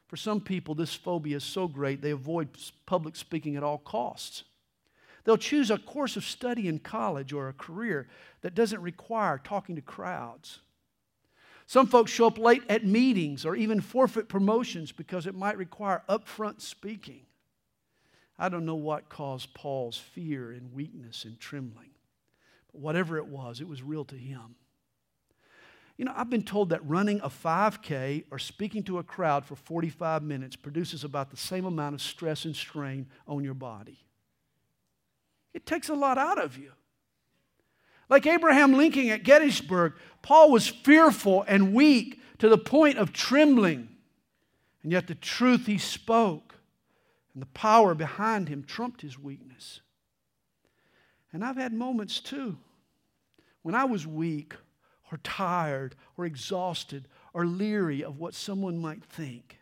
For 0.10 0.18
some 0.18 0.42
people, 0.42 0.74
this 0.74 0.96
phobia 0.96 1.38
is 1.38 1.44
so 1.44 1.68
great 1.68 2.02
they 2.02 2.10
avoid 2.10 2.50
public 2.88 3.16
speaking 3.16 3.56
at 3.56 3.64
all 3.64 3.78
costs. 3.78 4.44
They'll 5.24 5.38
choose 5.38 5.70
a 5.70 5.78
course 5.78 6.18
of 6.18 6.26
study 6.26 6.68
in 6.68 6.80
college 6.80 7.32
or 7.32 7.48
a 7.48 7.54
career 7.54 8.08
that 8.42 8.56
doesn't 8.56 8.82
require 8.82 9.38
talking 9.38 9.76
to 9.76 9.84
crowds. 9.84 10.62
Some 11.68 11.86
folks 11.86 12.10
show 12.10 12.26
up 12.26 12.40
late 12.40 12.64
at 12.68 12.84
meetings 12.84 13.46
or 13.46 13.56
even 13.56 13.82
forfeit 13.82 14.28
promotions 14.28 14.92
because 14.92 15.28
it 15.28 15.36
might 15.36 15.60
require 15.60 16.02
upfront 16.10 16.62
speaking. 16.62 17.22
I 18.40 18.50
don't 18.50 18.66
know 18.66 18.74
what 18.74 19.10
caused 19.10 19.54
Paul's 19.54 19.98
fear 19.98 20.50
and 20.50 20.74
weakness 20.74 21.24
and 21.24 21.40
trembling, 21.40 21.92
but 22.72 22.82
whatever 22.82 23.18
it 23.18 23.28
was, 23.28 23.62
it 23.62 23.68
was 23.68 23.84
real 23.84 24.06
to 24.06 24.16
him. 24.16 24.56
You 26.00 26.06
know, 26.06 26.14
I've 26.16 26.30
been 26.30 26.44
told 26.44 26.70
that 26.70 26.80
running 26.88 27.20
a 27.20 27.28
5K 27.28 28.24
or 28.32 28.40
speaking 28.40 28.84
to 28.84 29.00
a 29.00 29.04
crowd 29.04 29.44
for 29.44 29.58
45 29.58 30.24
minutes 30.24 30.56
produces 30.56 31.04
about 31.04 31.30
the 31.30 31.36
same 31.36 31.66
amount 31.66 31.94
of 31.94 32.02
stress 32.02 32.46
and 32.46 32.56
strain 32.56 33.06
on 33.28 33.44
your 33.44 33.54
body. 33.54 34.00
It 35.54 35.66
takes 35.66 35.90
a 35.90 35.94
lot 35.94 36.18
out 36.18 36.42
of 36.42 36.58
you. 36.58 36.72
Like 38.08 38.26
Abraham 38.26 38.76
Lincoln 38.76 39.10
at 39.10 39.24
Gettysburg, 39.24 39.92
Paul 40.22 40.52
was 40.52 40.70
fearful 40.70 41.44
and 41.50 41.74
weak 41.74 42.22
to 42.38 42.48
the 42.48 42.58
point 42.58 42.98
of 42.98 43.12
trembling. 43.12 43.90
And 44.84 44.94
yet 44.94 45.08
the 45.08 45.16
truth 45.16 45.66
he 45.66 45.78
spoke 45.78 46.56
and 47.34 47.42
the 47.42 47.48
power 47.48 47.94
behind 47.94 48.48
him 48.48 48.64
trumped 48.64 49.02
his 49.02 49.20
weakness. 49.20 49.82
And 51.34 51.44
I've 51.44 51.58
had 51.58 51.74
moments 51.74 52.22
too 52.22 52.58
when 53.64 53.76
I 53.76 53.84
was 53.84 54.08
weak 54.08 54.56
or 55.12 55.18
tired 55.18 55.96
or 56.18 56.26
exhausted 56.26 57.08
or 57.34 57.46
leery 57.46 58.04
of 58.04 58.20
what 58.20 58.34
someone 58.34 58.78
might 58.78 59.04
think. 59.04 59.58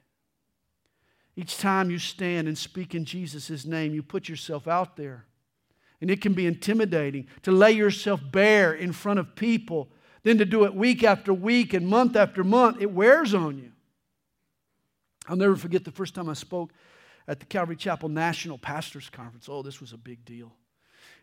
Each 1.36 1.58
time 1.58 1.92
you 1.92 2.00
stand 2.00 2.48
and 2.48 2.58
speak 2.58 2.96
in 2.96 3.06
Jesus' 3.06 3.66
name, 3.66 3.94
you 3.94 4.02
put 4.02 4.28
yourself 4.28 4.68
out 4.68 4.98
there. 4.98 5.26
And 6.02 6.10
it 6.10 6.22
can 6.22 6.34
be 6.34 6.46
intimidating 6.46 7.28
to 7.44 7.52
lay 7.52 7.72
yourself 7.72 8.22
bare 8.32 8.74
in 8.74 8.92
front 8.92 9.20
of 9.20 9.36
people, 9.36 9.90
then 10.24 10.38
to 10.40 10.46
do 10.46 10.66
it 10.66 10.74
week 10.74 11.04
after 11.04 11.34
week 11.34 11.74
and 11.74 11.88
month 11.88 12.16
after 12.16 12.44
month. 12.44 12.82
It 12.82 12.92
wears 12.92 13.34
on 13.34 13.58
you. 13.58 13.72
I'll 15.28 15.36
never 15.36 15.56
forget 15.56 15.84
the 15.84 15.92
first 15.92 16.16
time 16.16 16.30
I 16.30 16.34
spoke 16.34 16.72
at 17.28 17.40
the 17.40 17.46
Calvary 17.46 17.76
Chapel 17.76 18.10
National 18.10 18.58
Pastors 18.58 19.10
Conference. 19.10 19.48
Oh, 19.50 19.62
this 19.62 19.82
was 19.82 19.94
a 19.94 19.98
big 19.98 20.24
deal. 20.26 20.54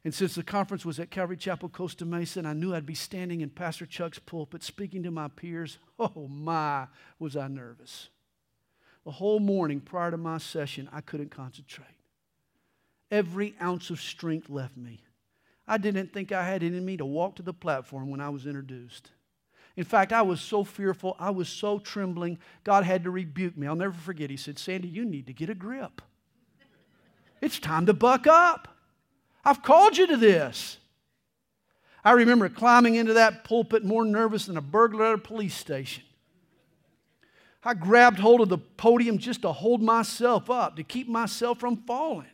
And 0.04 0.14
since 0.14 0.34
the 0.34 0.42
conference 0.42 0.84
was 0.84 1.00
at 1.00 1.10
Calvary 1.10 1.38
Chapel, 1.38 1.70
Costa 1.70 2.04
Mesa, 2.04 2.38
and 2.38 2.48
I 2.48 2.52
knew 2.52 2.74
I'd 2.74 2.84
be 2.84 2.94
standing 2.94 3.40
in 3.40 3.48
Pastor 3.48 3.86
Chuck's 3.86 4.18
pulpit 4.18 4.62
speaking 4.62 5.02
to 5.02 5.10
my 5.10 5.28
peers, 5.28 5.78
oh 5.98 6.28
my, 6.28 6.88
was 7.18 7.36
I 7.36 7.48
nervous. 7.48 8.10
The 9.04 9.12
whole 9.12 9.40
morning 9.40 9.80
prior 9.80 10.10
to 10.10 10.16
my 10.18 10.38
session, 10.38 10.88
I 10.92 11.00
couldn't 11.00 11.30
concentrate. 11.30 11.86
Every 13.10 13.54
ounce 13.62 13.90
of 13.90 14.00
strength 14.00 14.50
left 14.50 14.76
me. 14.76 15.00
I 15.66 15.78
didn't 15.78 16.12
think 16.12 16.32
I 16.32 16.44
had 16.44 16.62
it 16.62 16.74
in 16.74 16.84
me 16.84 16.98
to 16.98 17.06
walk 17.06 17.36
to 17.36 17.42
the 17.42 17.54
platform 17.54 18.10
when 18.10 18.20
I 18.20 18.28
was 18.28 18.46
introduced. 18.46 19.10
In 19.76 19.84
fact, 19.84 20.12
I 20.12 20.22
was 20.22 20.40
so 20.40 20.64
fearful, 20.64 21.16
I 21.18 21.30
was 21.30 21.48
so 21.48 21.78
trembling, 21.78 22.38
God 22.62 22.84
had 22.84 23.04
to 23.04 23.10
rebuke 23.10 23.56
me. 23.56 23.66
I'll 23.66 23.74
never 23.74 23.92
forget. 23.92 24.30
He 24.30 24.36
said, 24.36 24.58
Sandy, 24.58 24.88
you 24.88 25.04
need 25.04 25.26
to 25.26 25.32
get 25.32 25.50
a 25.50 25.54
grip. 25.54 26.02
It's 27.40 27.58
time 27.58 27.86
to 27.86 27.94
buck 27.94 28.26
up. 28.26 28.73
I've 29.44 29.62
called 29.62 29.96
you 29.96 30.06
to 30.06 30.16
this. 30.16 30.78
I 32.04 32.12
remember 32.12 32.48
climbing 32.48 32.96
into 32.96 33.14
that 33.14 33.44
pulpit 33.44 33.84
more 33.84 34.04
nervous 34.04 34.46
than 34.46 34.56
a 34.56 34.62
burglar 34.62 35.06
at 35.06 35.14
a 35.14 35.18
police 35.18 35.54
station. 35.54 36.04
I 37.64 37.72
grabbed 37.72 38.18
hold 38.18 38.42
of 38.42 38.50
the 38.50 38.58
podium 38.58 39.18
just 39.18 39.42
to 39.42 39.52
hold 39.52 39.82
myself 39.82 40.50
up, 40.50 40.76
to 40.76 40.84
keep 40.84 41.08
myself 41.08 41.58
from 41.58 41.78
falling. 41.78 42.26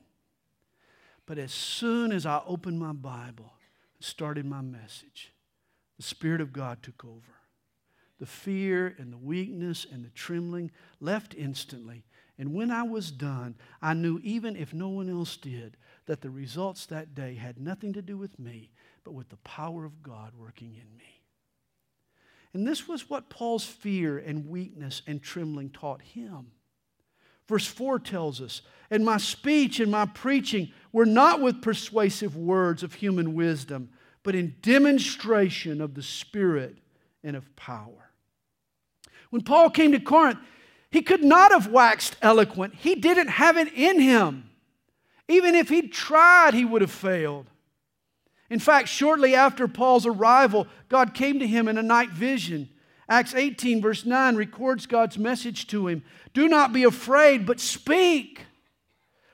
But 1.24 1.38
as 1.38 1.52
soon 1.52 2.10
as 2.10 2.26
I 2.26 2.42
opened 2.46 2.80
my 2.80 2.92
Bible 2.92 3.52
and 3.96 4.04
started 4.04 4.44
my 4.44 4.60
message, 4.60 5.32
the 5.96 6.02
Spirit 6.02 6.40
of 6.40 6.52
God 6.52 6.82
took 6.82 7.04
over. 7.04 7.39
The 8.20 8.26
fear 8.26 8.94
and 8.98 9.12
the 9.12 9.18
weakness 9.18 9.86
and 9.90 10.04
the 10.04 10.10
trembling 10.10 10.70
left 11.00 11.34
instantly. 11.34 12.04
And 12.38 12.54
when 12.54 12.70
I 12.70 12.84
was 12.84 13.10
done, 13.10 13.56
I 13.82 13.94
knew 13.94 14.20
even 14.22 14.54
if 14.54 14.72
no 14.72 14.88
one 14.88 15.10
else 15.10 15.36
did, 15.36 15.76
that 16.06 16.20
the 16.20 16.30
results 16.30 16.86
that 16.86 17.14
day 17.14 17.34
had 17.34 17.58
nothing 17.58 17.92
to 17.94 18.02
do 18.02 18.16
with 18.16 18.38
me, 18.38 18.70
but 19.04 19.12
with 19.12 19.28
the 19.28 19.36
power 19.38 19.84
of 19.84 20.02
God 20.02 20.32
working 20.36 20.74
in 20.74 20.96
me. 20.96 21.20
And 22.54 22.66
this 22.66 22.86
was 22.86 23.10
what 23.10 23.28
Paul's 23.28 23.64
fear 23.64 24.18
and 24.18 24.48
weakness 24.48 25.02
and 25.06 25.22
trembling 25.22 25.70
taught 25.70 26.02
him. 26.02 26.52
Verse 27.48 27.66
4 27.66 27.98
tells 27.98 28.40
us, 28.40 28.62
And 28.90 29.04
my 29.04 29.16
speech 29.16 29.80
and 29.80 29.90
my 29.90 30.06
preaching 30.06 30.70
were 30.92 31.06
not 31.06 31.40
with 31.40 31.62
persuasive 31.62 32.36
words 32.36 32.82
of 32.82 32.94
human 32.94 33.34
wisdom 33.34 33.90
but 34.22 34.34
in 34.34 34.56
demonstration 34.62 35.80
of 35.80 35.94
the 35.94 36.02
Spirit 36.02 36.78
and 37.24 37.36
of 37.36 37.54
power. 37.56 38.09
When 39.30 39.42
Paul 39.42 39.70
came 39.70 39.92
to 39.92 40.00
Corinth, 40.00 40.38
he 40.90 41.02
could 41.02 41.22
not 41.22 41.52
have 41.52 41.68
waxed 41.68 42.16
eloquent. 42.20 42.74
He 42.74 42.94
didn't 42.94 43.28
have 43.28 43.56
it 43.56 43.72
in 43.72 44.00
him. 44.00 44.50
Even 45.28 45.54
if 45.54 45.68
he'd 45.68 45.92
tried, 45.92 46.54
he 46.54 46.64
would 46.64 46.82
have 46.82 46.90
failed. 46.90 47.46
In 48.48 48.58
fact, 48.58 48.88
shortly 48.88 49.34
after 49.34 49.68
Paul's 49.68 50.06
arrival, 50.06 50.66
God 50.88 51.14
came 51.14 51.38
to 51.38 51.46
him 51.46 51.68
in 51.68 51.78
a 51.78 51.82
night 51.82 52.10
vision. 52.10 52.68
Acts 53.08 53.34
18, 53.34 53.80
verse 53.80 54.04
9, 54.04 54.34
records 54.36 54.86
God's 54.86 55.18
message 55.18 55.68
to 55.68 55.86
him 55.86 56.02
Do 56.34 56.48
not 56.48 56.72
be 56.72 56.82
afraid, 56.82 57.46
but 57.46 57.60
speak 57.60 58.46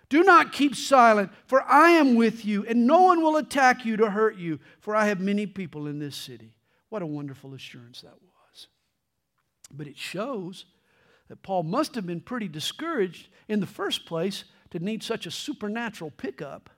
do 0.08 0.22
not 0.22 0.52
keep 0.52 0.76
silent, 0.76 1.32
for 1.46 1.62
I 1.62 1.90
am 1.90 2.14
with 2.14 2.44
you, 2.44 2.64
and 2.66 2.86
no 2.86 3.02
one 3.02 3.22
will 3.22 3.36
attack 3.36 3.84
you 3.84 3.96
to 3.96 4.10
hurt 4.10 4.36
you, 4.36 4.60
for 4.78 4.94
I 4.94 5.06
have 5.06 5.20
many 5.20 5.46
people 5.46 5.88
in 5.88 5.98
this 5.98 6.14
city. 6.14 6.54
What 6.90 7.02
a 7.02 7.06
wonderful 7.06 7.54
assurance 7.54 8.02
that 8.02 8.12
was. 8.12 8.35
But 9.70 9.86
it 9.86 9.98
shows 9.98 10.66
that 11.28 11.42
Paul 11.42 11.64
must 11.64 11.94
have 11.94 12.06
been 12.06 12.20
pretty 12.20 12.48
discouraged 12.48 13.28
in 13.48 13.60
the 13.60 13.66
first 13.66 14.06
place 14.06 14.44
to 14.70 14.78
need 14.78 15.02
such 15.02 15.26
a 15.26 15.30
supernatural 15.30 16.10
pickup. 16.10 16.70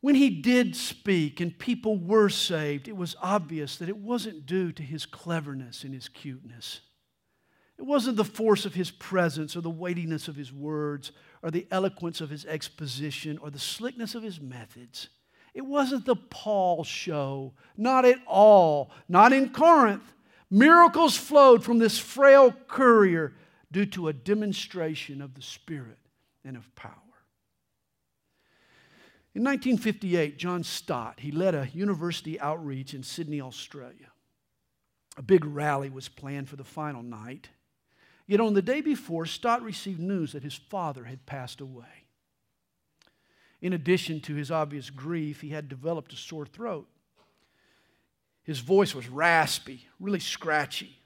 When 0.00 0.14
he 0.14 0.30
did 0.30 0.76
speak 0.76 1.40
and 1.40 1.58
people 1.58 1.98
were 1.98 2.28
saved, 2.28 2.86
it 2.86 2.96
was 2.96 3.16
obvious 3.20 3.76
that 3.78 3.88
it 3.88 3.96
wasn't 3.96 4.46
due 4.46 4.72
to 4.72 4.82
his 4.82 5.06
cleverness 5.06 5.84
and 5.84 5.94
his 5.94 6.08
cuteness. 6.08 6.80
It 7.78 7.84
wasn't 7.84 8.16
the 8.16 8.24
force 8.24 8.64
of 8.64 8.74
his 8.74 8.90
presence 8.90 9.56
or 9.56 9.60
the 9.60 9.70
weightiness 9.70 10.28
of 10.28 10.36
his 10.36 10.52
words 10.52 11.12
or 11.42 11.50
the 11.50 11.66
eloquence 11.70 12.20
of 12.20 12.30
his 12.30 12.46
exposition 12.46 13.38
or 13.38 13.50
the 13.50 13.58
slickness 13.58 14.14
of 14.14 14.22
his 14.22 14.40
methods. 14.40 15.08
It 15.52 15.66
wasn't 15.66 16.06
the 16.06 16.16
Paul 16.16 16.84
show, 16.84 17.54
not 17.76 18.04
at 18.04 18.18
all, 18.26 18.90
not 19.08 19.32
in 19.32 19.50
Corinth. 19.50 20.12
Miracles 20.50 21.16
flowed 21.16 21.64
from 21.64 21.78
this 21.78 21.98
frail 21.98 22.52
courier 22.68 23.34
due 23.72 23.86
to 23.86 24.08
a 24.08 24.12
demonstration 24.12 25.20
of 25.20 25.34
the 25.34 25.42
Spirit 25.42 25.98
and 26.44 26.56
of 26.56 26.74
power. 26.74 26.92
In 29.34 29.42
1958, 29.44 30.38
John 30.38 30.62
Stott, 30.62 31.20
he 31.20 31.30
led 31.30 31.54
a 31.54 31.68
university 31.74 32.40
outreach 32.40 32.94
in 32.94 33.02
Sydney, 33.02 33.40
Australia. 33.40 34.10
A 35.18 35.22
big 35.22 35.44
rally 35.44 35.90
was 35.90 36.08
planned 36.08 36.48
for 36.48 36.56
the 36.56 36.64
final 36.64 37.02
night. 37.02 37.50
Yet 38.26 38.40
on 38.40 38.54
the 38.54 38.62
day 38.62 38.80
before, 38.80 39.26
Stott 39.26 39.62
received 39.62 40.00
news 40.00 40.32
that 40.32 40.42
his 40.42 40.54
father 40.54 41.04
had 41.04 41.26
passed 41.26 41.60
away. 41.60 42.06
In 43.60 43.72
addition 43.72 44.20
to 44.22 44.34
his 44.34 44.50
obvious 44.50 44.90
grief, 44.90 45.40
he 45.40 45.50
had 45.50 45.68
developed 45.68 46.12
a 46.12 46.16
sore 46.16 46.46
throat. 46.46 46.88
His 48.46 48.60
voice 48.60 48.94
was 48.94 49.08
raspy, 49.08 49.86
really 49.98 50.20
scratchy. 50.20 50.96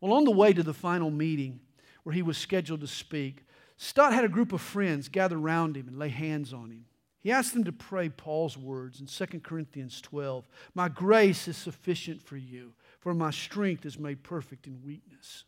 Well, 0.00 0.12
on 0.12 0.24
the 0.24 0.32
way 0.32 0.52
to 0.52 0.64
the 0.64 0.74
final 0.74 1.10
meeting 1.10 1.60
where 2.02 2.12
he 2.12 2.22
was 2.22 2.36
scheduled 2.36 2.80
to 2.80 2.88
speak, 2.88 3.44
Stott 3.76 4.12
had 4.12 4.24
a 4.24 4.28
group 4.28 4.52
of 4.52 4.60
friends 4.60 5.08
gather 5.08 5.38
around 5.38 5.76
him 5.76 5.86
and 5.86 5.98
lay 5.98 6.08
hands 6.08 6.52
on 6.52 6.70
him. 6.70 6.86
He 7.20 7.30
asked 7.30 7.54
them 7.54 7.64
to 7.64 7.72
pray 7.72 8.08
Paul's 8.08 8.58
words 8.58 9.00
in 9.00 9.06
2 9.06 9.40
Corinthians 9.40 10.00
12 10.00 10.46
My 10.74 10.88
grace 10.88 11.46
is 11.46 11.56
sufficient 11.56 12.22
for 12.22 12.36
you, 12.36 12.72
for 12.98 13.14
my 13.14 13.30
strength 13.30 13.86
is 13.86 13.98
made 13.98 14.24
perfect 14.24 14.66
in 14.66 14.82
weakness. 14.84 15.44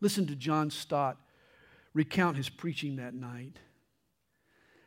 Listen 0.00 0.26
to 0.26 0.36
John 0.36 0.70
Stott 0.70 1.16
recount 1.94 2.36
his 2.36 2.50
preaching 2.50 2.96
that 2.96 3.14
night. 3.14 3.58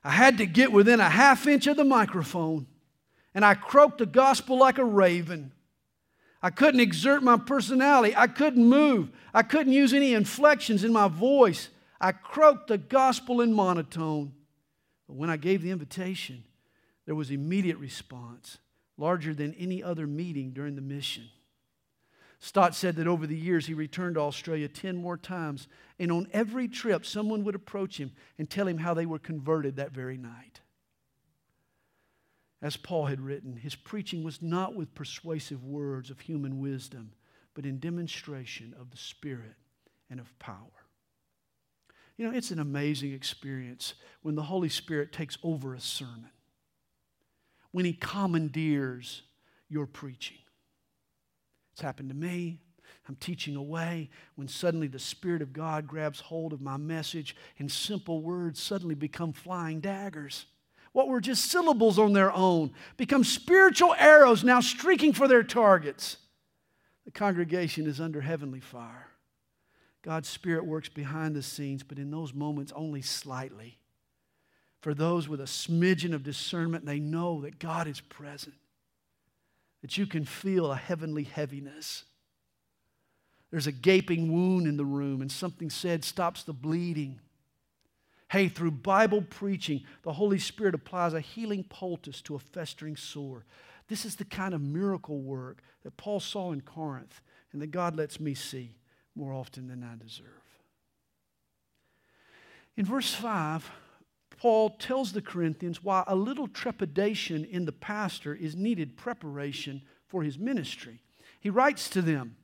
I 0.04 0.12
had 0.12 0.38
to 0.38 0.46
get 0.46 0.72
within 0.72 1.00
a 1.00 1.10
half 1.10 1.48
inch 1.48 1.66
of 1.66 1.78
the 1.78 1.84
microphone, 1.84 2.68
and 3.34 3.46
I 3.46 3.54
croaked 3.54 4.00
the 4.00 4.06
gospel 4.06 4.58
like 4.58 4.78
a 4.78 4.86
raven. 4.86 5.52
I 6.42 6.50
couldn't 6.50 6.80
exert 6.80 7.22
my 7.22 7.38
personality. 7.38 8.16
I 8.16 8.28
couldn't 8.28 8.64
move. 8.64 9.12
I 9.34 9.44
couldn't 9.44 9.74
use 9.74 9.94
any 9.94 10.14
inflections 10.14 10.84
in 10.84 10.94
my 10.94 11.08
voice. 11.08 11.70
I 12.00 12.14
croaked 12.14 12.68
the 12.68 12.78
gospel 12.78 13.42
in 13.42 13.54
monotone. 13.54 14.34
But 15.08 15.18
when 15.18 15.30
I 15.30 15.38
gave 15.38 15.62
the 15.62 15.72
invitation, 15.72 16.44
there 17.06 17.16
was 17.16 17.32
immediate 17.32 17.78
response, 17.78 18.60
larger 18.98 19.34
than 19.34 19.54
any 19.56 19.84
other 19.84 20.08
meeting 20.08 20.52
during 20.52 20.76
the 20.76 20.82
mission. 20.82 21.30
Stott 22.40 22.74
said 22.74 22.96
that 22.96 23.08
over 23.08 23.28
the 23.28 23.36
years 23.36 23.66
he 23.66 23.74
returned 23.74 24.16
to 24.16 24.22
Australia 24.22 24.70
10 24.70 24.96
more 24.96 25.18
times, 25.18 25.68
and 26.00 26.10
on 26.10 26.28
every 26.32 26.70
trip, 26.70 27.06
someone 27.06 27.44
would 27.44 27.56
approach 27.56 27.98
him 27.98 28.12
and 28.38 28.50
tell 28.50 28.68
him 28.68 28.78
how 28.78 28.94
they 28.94 29.06
were 29.06 29.20
converted 29.20 29.76
that 29.76 29.92
very 29.92 30.18
night. 30.18 30.62
As 32.62 32.76
Paul 32.76 33.06
had 33.06 33.22
written, 33.22 33.56
his 33.56 33.76
preaching 33.76 34.24
was 34.24 34.42
not 34.42 34.76
with 34.76 34.94
persuasive 34.94 35.64
words 35.64 36.10
of 36.10 36.20
human 36.20 36.60
wisdom, 36.60 37.14
but 37.54 37.66
in 37.66 37.80
demonstration 37.80 38.76
of 38.80 38.92
the 38.92 38.98
Spirit 38.98 39.56
and 40.10 40.20
of 40.20 40.38
power. 40.40 40.86
You 42.18 42.26
know, 42.26 42.36
it's 42.36 42.52
an 42.52 42.60
amazing 42.60 43.14
experience 43.14 43.94
when 44.24 44.36
the 44.36 44.44
Holy 44.44 44.68
Spirit 44.68 45.14
takes 45.14 45.38
over 45.42 45.74
a 45.74 45.80
sermon, 45.80 46.32
when 47.72 47.86
he 47.86 47.94
commandeers 47.94 49.22
your 49.70 49.86
preaching. 49.86 50.40
It's 51.72 51.82
happened 51.82 52.10
to 52.10 52.16
me. 52.16 52.60
I'm 53.08 53.16
teaching 53.16 53.56
away 53.56 54.10
when 54.36 54.50
suddenly 54.50 54.88
the 54.88 55.00
Spirit 55.00 55.42
of 55.42 55.54
God 55.54 55.88
grabs 55.88 56.20
hold 56.20 56.52
of 56.52 56.60
my 56.60 56.76
message 56.76 57.36
and 57.58 57.72
simple 57.72 58.22
words 58.22 58.62
suddenly 58.62 58.96
become 58.96 59.32
flying 59.32 59.80
daggers. 59.80 60.46
What 60.92 61.08
were 61.08 61.22
just 61.22 61.46
syllables 61.46 62.00
on 62.00 62.14
their 62.14 62.32
own 62.32 62.72
become 62.98 63.24
spiritual 63.24 63.96
arrows 63.98 64.44
now 64.44 64.60
streaking 64.60 65.14
for 65.14 65.28
their 65.28 65.44
targets. 65.44 66.18
The 67.06 67.12
congregation 67.12 67.88
is 67.88 68.02
under 68.02 68.22
heavenly 68.22 68.60
fire. 68.60 69.08
God's 70.02 70.30
Spirit 70.30 70.66
works 70.66 70.90
behind 70.90 71.36
the 71.36 71.44
scenes, 71.44 71.84
but 71.84 72.00
in 72.00 72.10
those 72.10 72.34
moments 72.34 72.72
only 72.76 73.02
slightly. 73.02 73.78
For 74.82 74.94
those 74.94 75.28
with 75.28 75.42
a 75.42 75.46
smidgen 75.46 76.14
of 76.14 76.24
discernment, 76.24 76.86
they 76.86 77.00
know 77.00 77.42
that 77.42 77.60
God 77.60 77.88
is 77.88 78.00
present 78.00 78.56
that 79.82 79.98
you 79.98 80.06
can 80.06 80.26
feel 80.26 80.72
a 80.72 80.76
heavenly 80.76 81.24
heaviness. 81.24 82.06
there's 83.52 83.68
a 83.68 83.72
gaping 83.72 84.32
wound 84.32 84.68
in 84.68 84.78
the 84.78 84.86
room 84.86 85.22
and 85.22 85.32
something 85.32 85.70
said 85.70 86.04
stops 86.04 86.44
the 86.44 86.54
bleeding. 86.54 87.20
Hey, 88.30 88.48
through 88.48 88.72
Bible 88.72 89.24
preaching, 89.24 89.84
the 90.04 90.14
Holy 90.14 90.38
Spirit 90.38 90.76
applies 90.76 91.14
a 91.14 91.20
healing 91.20 91.64
poultice 91.64 92.22
to 92.22 92.36
a 92.36 92.40
festering 92.40 92.96
sore. 92.96 93.44
This 93.88 94.06
is 94.06 94.16
the 94.16 94.26
kind 94.26 94.54
of 94.54 94.62
miracle 94.62 95.20
work 95.20 95.64
that 95.84 95.98
Paul 95.98 96.20
saw 96.20 96.52
in 96.52 96.62
Corinth 96.62 97.22
and 97.52 97.62
that 97.62 97.72
God 97.72 97.96
lets 97.96 98.20
me 98.20 98.36
see 98.36 98.76
more 99.16 99.34
often 99.34 99.68
than 99.68 99.84
I 99.84 99.98
deserve. 100.02 100.28
In 102.78 102.86
verse 102.86 103.14
5, 103.16 103.72
Paul 104.38 104.70
tells 104.70 105.12
the 105.12 105.24
Corinthians 105.24 105.84
why 105.84 106.04
a 106.06 106.16
little 106.16 106.48
trepidation 106.48 107.44
in 107.46 107.66
the 107.66 107.72
pastor 107.72 108.36
is 108.36 108.56
needed 108.56 108.96
preparation 108.96 109.82
for 110.06 110.22
his 110.22 110.38
ministry. 110.38 111.02
He 111.40 111.50
writes 111.50 111.90
to 111.90 112.02
them 112.02 112.36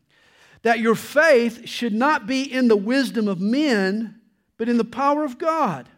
that 0.64 0.80
your 0.80 0.96
faith 0.96 1.70
should 1.70 1.94
not 1.94 2.26
be 2.26 2.42
in 2.42 2.70
the 2.70 2.76
wisdom 2.76 3.28
of 3.28 3.40
men, 3.40 4.20
but 4.58 4.70
in 4.70 4.78
the 4.78 4.84
power 4.86 5.24
of 5.24 5.38
God. 5.38 5.90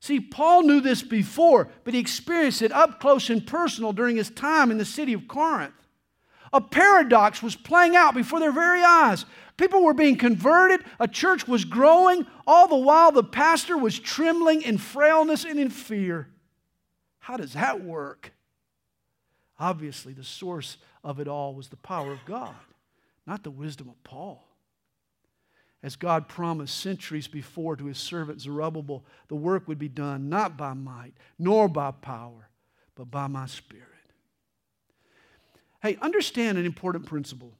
See, 0.00 0.20
Paul 0.20 0.62
knew 0.62 0.80
this 0.80 1.02
before, 1.02 1.68
but 1.84 1.94
he 1.94 2.00
experienced 2.00 2.62
it 2.62 2.72
up 2.72 3.00
close 3.00 3.30
and 3.30 3.46
personal 3.46 3.92
during 3.92 4.16
his 4.16 4.30
time 4.30 4.70
in 4.70 4.78
the 4.78 4.84
city 4.84 5.12
of 5.12 5.26
Corinth. 5.26 5.74
A 6.52 6.60
paradox 6.60 7.42
was 7.42 7.56
playing 7.56 7.94
out 7.94 8.14
before 8.14 8.40
their 8.40 8.52
very 8.52 8.82
eyes. 8.82 9.24
People 9.56 9.82
were 9.82 9.94
being 9.94 10.16
converted, 10.16 10.84
a 11.00 11.08
church 11.08 11.48
was 11.48 11.64
growing, 11.64 12.26
all 12.46 12.68
the 12.68 12.76
while 12.76 13.10
the 13.12 13.24
pastor 13.24 13.76
was 13.76 13.98
trembling 13.98 14.62
in 14.62 14.78
frailness 14.78 15.44
and 15.44 15.58
in 15.58 15.68
fear. 15.68 16.28
How 17.18 17.36
does 17.36 17.52
that 17.52 17.82
work? 17.82 18.32
Obviously, 19.58 20.12
the 20.12 20.24
source 20.24 20.78
of 21.02 21.18
it 21.18 21.28
all 21.28 21.54
was 21.54 21.68
the 21.68 21.76
power 21.76 22.12
of 22.12 22.24
God, 22.24 22.54
not 23.26 23.42
the 23.42 23.50
wisdom 23.50 23.88
of 23.88 24.02
Paul. 24.04 24.47
As 25.82 25.94
God 25.94 26.28
promised 26.28 26.78
centuries 26.78 27.28
before 27.28 27.76
to 27.76 27.86
his 27.86 27.98
servant 27.98 28.40
Zerubbabel, 28.40 29.04
the 29.28 29.36
work 29.36 29.68
would 29.68 29.78
be 29.78 29.88
done 29.88 30.28
not 30.28 30.56
by 30.56 30.74
might, 30.74 31.14
nor 31.38 31.68
by 31.68 31.92
power, 31.92 32.48
but 32.96 33.10
by 33.10 33.28
my 33.28 33.46
Spirit. 33.46 33.84
Hey, 35.80 35.96
understand 36.02 36.58
an 36.58 36.66
important 36.66 37.06
principle. 37.06 37.52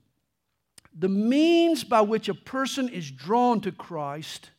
The 0.99 1.09
means 1.09 1.85
by 1.85 2.01
which 2.01 2.29
a 2.29 2.35
person 2.35 2.89
is 2.89 3.11
drawn 3.11 3.61
to 3.61 3.71
Christ 3.71 4.51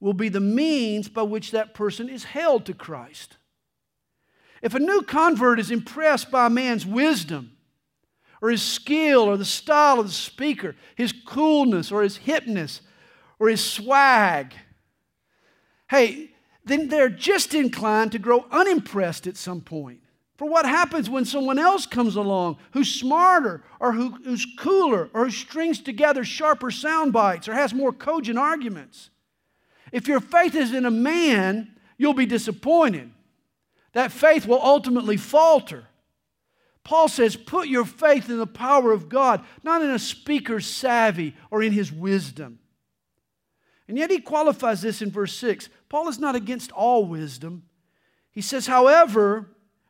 will 0.00 0.12
be 0.12 0.28
the 0.28 0.40
means 0.40 1.08
by 1.08 1.22
which 1.22 1.52
that 1.52 1.72
person 1.72 2.08
is 2.08 2.24
held 2.24 2.66
to 2.66 2.74
Christ. 2.74 3.36
If 4.60 4.74
a 4.74 4.80
new 4.80 5.02
convert 5.02 5.60
is 5.60 5.70
impressed 5.70 6.32
by 6.32 6.46
a 6.46 6.50
man's 6.50 6.84
wisdom, 6.84 7.52
or 8.42 8.50
his 8.50 8.62
skill, 8.62 9.22
or 9.22 9.36
the 9.36 9.44
style 9.44 10.00
of 10.00 10.06
the 10.06 10.12
speaker, 10.12 10.74
his 10.96 11.12
coolness, 11.12 11.92
or 11.92 12.02
his 12.02 12.18
hipness, 12.18 12.80
or 13.38 13.48
his 13.48 13.64
swag, 13.64 14.54
hey, 15.88 16.30
then 16.64 16.88
they're 16.88 17.08
just 17.08 17.54
inclined 17.54 18.12
to 18.12 18.18
grow 18.18 18.46
unimpressed 18.50 19.26
at 19.26 19.36
some 19.36 19.60
point. 19.60 20.00
For 20.36 20.48
what 20.48 20.66
happens 20.66 21.08
when 21.08 21.24
someone 21.24 21.58
else 21.58 21.86
comes 21.86 22.16
along 22.16 22.56
who's 22.72 22.92
smarter 22.92 23.62
or 23.78 23.92
who, 23.92 24.10
who's 24.24 24.46
cooler 24.58 25.08
or 25.14 25.26
who 25.26 25.30
strings 25.30 25.80
together 25.80 26.24
sharper 26.24 26.70
sound 26.70 27.12
bites 27.12 27.48
or 27.48 27.54
has 27.54 27.72
more 27.72 27.92
cogent 27.92 28.38
arguments? 28.38 29.10
If 29.92 30.08
your 30.08 30.20
faith 30.20 30.56
is 30.56 30.72
in 30.72 30.86
a 30.86 30.90
man, 30.90 31.76
you'll 31.98 32.14
be 32.14 32.26
disappointed. 32.26 33.12
That 33.92 34.10
faith 34.10 34.44
will 34.44 34.60
ultimately 34.60 35.16
falter. 35.16 35.84
Paul 36.82 37.08
says, 37.08 37.36
put 37.36 37.68
your 37.68 37.84
faith 37.84 38.28
in 38.28 38.38
the 38.38 38.46
power 38.46 38.90
of 38.90 39.08
God, 39.08 39.44
not 39.62 39.82
in 39.82 39.90
a 39.90 39.98
speaker's 39.98 40.66
savvy 40.66 41.36
or 41.50 41.62
in 41.62 41.72
his 41.72 41.92
wisdom. 41.92 42.58
And 43.88 43.98
yet 43.98 44.10
he 44.10 44.20
qualifies 44.20 44.82
this 44.82 45.02
in 45.02 45.10
verse 45.10 45.36
6. 45.36 45.68
Paul 45.88 46.08
is 46.08 46.18
not 46.18 46.34
against 46.34 46.72
all 46.72 47.04
wisdom. 47.04 47.64
He 48.30 48.40
says, 48.40 48.66
however, 48.66 49.48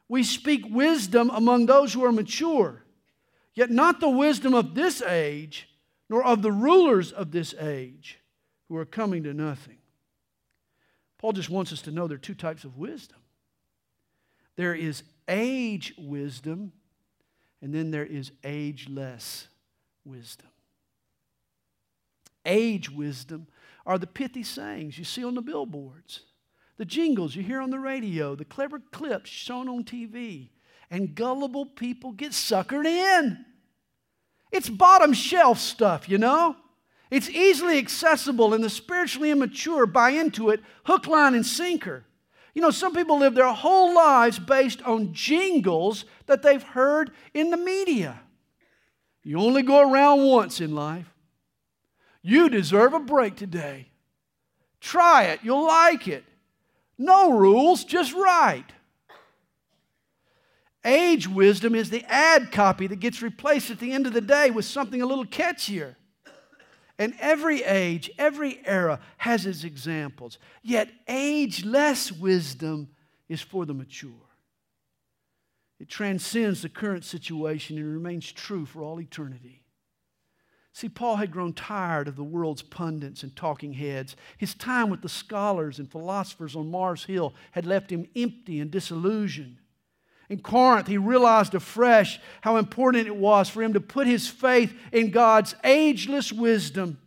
we 0.09 0.23
speak 0.23 0.65
wisdom 0.69 1.31
among 1.33 1.67
those 1.67 1.93
who 1.93 2.05
are 2.05 2.13
mature, 2.13 2.85
yet 3.55 3.71
not 3.71 4.01
the 4.01 4.11
wisdom 4.11 4.55
of 4.55 4.75
this 4.75 5.01
age, 5.01 5.69
nor 6.09 6.25
of 6.25 6.43
the 6.43 6.53
rulers 6.53 7.13
of 7.13 7.31
this 7.31 7.55
age 7.55 8.19
who 8.69 8.77
are 8.77 8.85
coming 8.85 9.23
to 9.23 9.33
nothing. 9.33 9.79
Paul 11.19 11.33
just 11.33 11.49
wants 11.49 11.73
us 11.73 11.83
to 11.83 11.91
know 11.91 12.07
there 12.07 12.17
are 12.17 12.19
two 12.19 12.35
types 12.35 12.65
of 12.65 12.77
wisdom 12.77 13.19
there 14.57 14.75
is 14.75 15.03
age 15.29 15.95
wisdom, 15.99 16.73
and 17.61 17.75
then 17.75 17.91
there 17.91 18.07
is 18.07 18.31
ageless 18.45 19.49
wisdom. 20.05 20.49
Age 22.47 22.91
wisdom 22.91 23.49
are 23.87 23.99
the 23.99 24.07
pithy 24.07 24.43
sayings 24.43 24.99
you 24.99 25.05
see 25.05 25.25
on 25.25 25.35
the 25.35 25.43
billboards 25.43 26.21
the 26.77 26.85
jingles 26.85 27.37
you 27.37 27.43
hear 27.43 27.61
on 27.61 27.71
the 27.71 27.79
radio, 27.79 28.35
the 28.35 28.45
clever 28.45 28.81
clips 28.91 29.31
shown 29.31 29.69
on 29.69 29.85
TV, 29.85 30.49
and 30.91 31.15
gullible 31.15 31.67
people 31.67 32.13
get 32.13 32.33
suckered 32.33 32.87
in. 32.87 33.45
It's 34.51 34.69
bottom 34.69 35.13
shelf 35.13 35.59
stuff, 35.59 36.09
you 36.09 36.19
know? 36.19 36.57
It's 37.11 37.31
easily 37.31 37.79
accessible, 37.79 38.55
and 38.55 38.65
the 38.65 38.71
spiritually 38.71 39.31
immature 39.31 39.87
buy 39.87 40.11
into 40.11 40.51
it 40.51 40.61
hook, 40.85 41.07
line, 41.07 41.35
and 41.35 41.47
sinker. 41.47 42.05
You 42.55 42.63
know, 42.63 42.71
some 42.71 42.95
people 42.95 43.19
live 43.19 43.35
their 43.35 43.53
whole 43.53 43.95
lives 43.95 44.39
based 44.39 44.83
on 44.83 45.13
jingles 45.13 46.05
that 46.27 46.43
they've 46.43 46.63
heard 46.63 47.11
in 47.35 47.51
the 47.51 47.57
media. 47.57 48.21
You 49.23 49.39
only 49.39 49.63
go 49.63 49.91
around 49.91 50.25
once 50.25 50.61
in 50.61 50.75
life. 50.75 51.14
You 52.27 52.49
deserve 52.49 52.95
a 52.95 52.99
break 52.99 53.37
today. 53.37 53.89
Try 54.81 55.25
it, 55.25 55.41
you'll 55.43 55.67
like 55.67 56.09
it. 56.09 56.25
No 56.97 57.37
rules, 57.37 57.85
just 57.85 58.15
right. 58.15 58.65
Age 60.85 61.29
wisdom 61.29 61.75
is 61.75 61.91
the 61.91 62.03
ad 62.05 62.51
copy 62.51 62.87
that 62.87 63.01
gets 63.01 63.21
replaced 63.21 63.71
at 63.71 63.79
the 63.79 63.93
end 63.93 64.07
of 64.07 64.15
the 64.15 64.23
day 64.23 64.51
with 64.51 64.65
something 64.65 65.03
a 65.03 65.07
little 65.07 65.27
catchier. 65.27 65.97
And 66.99 67.15
every 67.21 67.63
age, 67.63 68.11
every 68.19 68.61
era 68.65 69.01
has 69.19 69.45
its 69.45 69.65
examples. 69.65 70.39
Yet 70.63 70.89
ageless 71.07 72.11
wisdom 72.11 72.89
is 73.29 73.43
for 73.43 73.67
the 73.67 73.75
mature. 73.75 74.13
It 75.79 75.89
transcends 75.91 76.63
the 76.63 76.69
current 76.71 77.05
situation 77.05 77.77
and 77.77 77.93
remains 77.93 78.33
true 78.33 78.65
for 78.65 78.83
all 78.83 79.01
eternity. 79.01 79.64
See, 80.75 80.89
Paul 80.89 81.17
had 81.17 81.31
grown 81.31 81.53
tired 81.53 82.09
of 82.09 82.17
the 82.17 82.25
world's 82.25 82.61
pundits 82.61 83.23
and 83.23 83.35
talking 83.37 83.75
heads. 83.75 84.17
His 84.37 84.55
time 84.55 84.91
with 84.91 85.03
the 85.03 85.09
scholars 85.09 85.79
and 85.79 85.89
philosophers 85.89 86.57
on 86.57 86.69
Mars 86.69 87.05
Hill 87.05 87.33
had 87.53 87.65
left 87.65 87.93
him 87.93 88.09
empty 88.17 88.59
and 88.59 88.73
disillusioned. 88.73 89.59
In 90.29 90.41
Corinth, 90.41 90.89
he 90.89 90.99
realized 90.99 91.55
afresh 91.55 92.19
how 92.41 92.57
important 92.57 93.07
it 93.07 93.15
was 93.15 93.49
for 93.49 93.63
him 93.63 93.75
to 93.75 93.81
put 93.81 94.09
his 94.09 94.27
faith 94.27 94.75
in 94.91 95.13
God's 95.13 95.55
ageless 95.63 96.33
wisdom, 96.33 96.99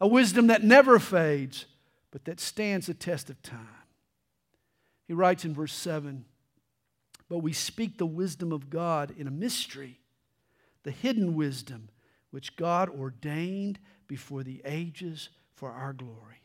a 0.00 0.08
wisdom 0.08 0.46
that 0.46 0.64
never 0.64 0.98
fades, 0.98 1.66
but 2.10 2.24
that 2.24 2.40
stands 2.40 2.86
the 2.86 2.94
test 2.94 3.28
of 3.28 3.42
time. 3.42 3.66
He 5.06 5.12
writes 5.12 5.44
in 5.44 5.52
verse 5.52 5.74
7 5.74 6.24
But 7.28 7.40
we 7.40 7.52
speak 7.52 7.98
the 7.98 8.06
wisdom 8.06 8.50
of 8.50 8.70
God 8.70 9.12
in 9.18 9.26
a 9.26 9.30
mystery, 9.30 10.00
the 10.84 10.90
hidden 10.90 11.34
wisdom 11.34 11.90
which 12.30 12.56
God 12.56 12.88
ordained 12.88 13.78
before 14.06 14.42
the 14.42 14.60
ages 14.64 15.28
for 15.54 15.70
our 15.70 15.92
glory. 15.92 16.42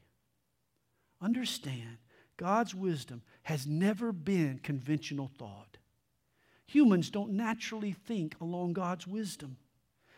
Understand, 1.22 1.98
God's 2.38 2.76
wisdom 2.76 3.22
has 3.43 3.67
never 3.67 4.12
been 4.12 4.60
conventional 4.62 5.32
thought. 5.38 5.78
Humans 6.67 7.10
don't 7.10 7.32
naturally 7.32 7.91
think 7.91 8.36
along 8.41 8.74
God's 8.74 9.08
wisdom. 9.08 9.58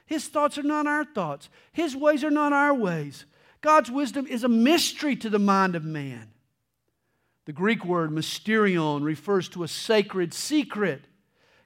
His 0.06 0.28
thoughts 0.28 0.58
are 0.58 0.64
not 0.64 0.88
our 0.88 1.04
thoughts, 1.04 1.50
His 1.72 1.96
ways 1.96 2.24
are 2.24 2.32
not 2.32 2.54
our 2.54 2.74
ways. 2.74 3.26
God's 3.62 3.90
wisdom 3.90 4.28
is 4.28 4.44
a 4.44 4.50
mystery 4.50 5.16
to 5.16 5.30
the 5.30 5.40
mind 5.40 5.76
of 5.76 5.84
man. 5.84 6.30
The 7.46 7.54
Greek 7.54 7.84
word 7.84 8.12
mysterion 8.12 9.04
refers 9.04 9.50
to 9.50 9.64
a 9.64 9.68
sacred 9.68 10.34
secret. 10.34 11.06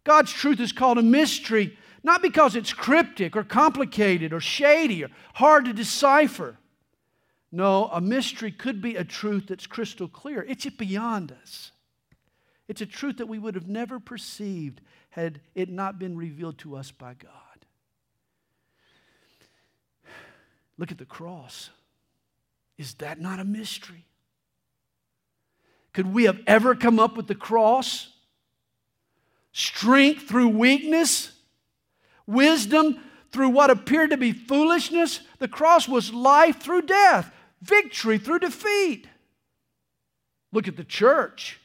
God's 0.05 0.31
truth 0.31 0.59
is 0.59 0.71
called 0.71 0.97
a 0.97 1.03
mystery 1.03 1.77
not 2.03 2.21
because 2.21 2.55
it's 2.55 2.73
cryptic 2.73 3.35
or 3.35 3.43
complicated 3.43 4.33
or 4.33 4.39
shady 4.39 5.03
or 5.03 5.09
hard 5.33 5.65
to 5.65 5.73
decipher. 5.73 6.57
No, 7.51 7.89
a 7.91 7.99
mystery 7.99 8.51
could 8.51 8.81
be 8.81 8.95
a 8.95 9.03
truth 9.03 9.47
that's 9.47 9.67
crystal 9.67 10.07
clear. 10.07 10.45
It's 10.47 10.65
beyond 10.67 11.31
us. 11.31 11.71
It's 12.67 12.81
a 12.81 12.85
truth 12.85 13.17
that 13.17 13.27
we 13.27 13.39
would 13.39 13.55
have 13.55 13.67
never 13.67 13.99
perceived 13.99 14.81
had 15.09 15.41
it 15.55 15.69
not 15.69 15.97
been 15.97 16.15
revealed 16.15 16.59
to 16.59 16.75
us 16.75 16.91
by 16.91 17.15
God. 17.15 17.31
Look 20.77 20.91
at 20.91 20.99
the 20.99 21.05
cross. 21.05 21.71
Is 22.77 22.93
that 22.95 23.19
not 23.19 23.39
a 23.39 23.43
mystery? 23.43 24.05
Could 25.93 26.13
we 26.13 26.25
have 26.25 26.39
ever 26.45 26.75
come 26.75 26.99
up 26.99 27.17
with 27.17 27.27
the 27.27 27.35
cross? 27.35 28.09
Strength 29.51 30.29
through 30.29 30.49
weakness? 30.49 31.31
Wisdom 32.29 32.99
through 33.31 33.49
what 33.49 33.69
appeared 33.69 34.11
to 34.11 34.17
be 34.17 34.31
foolishness. 34.31 35.19
The 35.39 35.47
cross 35.47 35.87
was 35.87 36.13
life 36.13 36.59
through 36.59 36.83
death, 36.83 37.31
victory 37.61 38.17
through 38.17 38.39
defeat. 38.39 39.07
Look 40.51 40.67
at 40.67 40.77
the 40.77 40.83
church. 40.83 41.59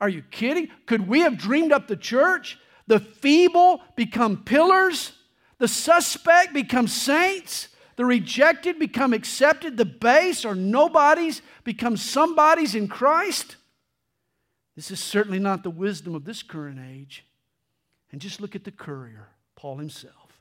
Are 0.00 0.08
you 0.08 0.22
kidding? 0.30 0.68
Could 0.86 1.08
we 1.08 1.20
have 1.20 1.38
dreamed 1.38 1.72
up 1.72 1.88
the 1.88 1.96
church? 1.96 2.58
The 2.86 3.00
feeble 3.00 3.82
become 3.96 4.44
pillars, 4.44 5.12
the 5.58 5.68
suspect 5.68 6.52
become 6.52 6.86
saints, 6.86 7.68
the 7.96 8.04
rejected 8.04 8.78
become 8.78 9.12
accepted, 9.12 9.76
the 9.76 9.84
base 9.84 10.44
or 10.44 10.54
nobodies 10.54 11.42
become 11.64 11.96
somebodies 11.96 12.74
in 12.74 12.88
Christ. 12.88 13.56
This 14.76 14.90
is 14.90 15.00
certainly 15.00 15.38
not 15.38 15.62
the 15.62 15.70
wisdom 15.70 16.14
of 16.14 16.24
this 16.24 16.42
current 16.42 16.78
age. 16.78 17.24
And 18.12 18.20
just 18.20 18.40
look 18.40 18.54
at 18.54 18.64
the 18.64 18.70
courier, 18.70 19.28
Paul 19.56 19.78
himself. 19.78 20.40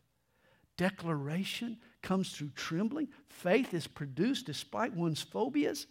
Declaration 0.77 1.77
comes 2.01 2.31
through 2.31 2.51
trembling. 2.55 3.07
Faith 3.27 3.73
is 3.73 3.87
produced 3.87 4.45
despite 4.45 4.93
one's 4.93 5.21
phobias. 5.21 5.87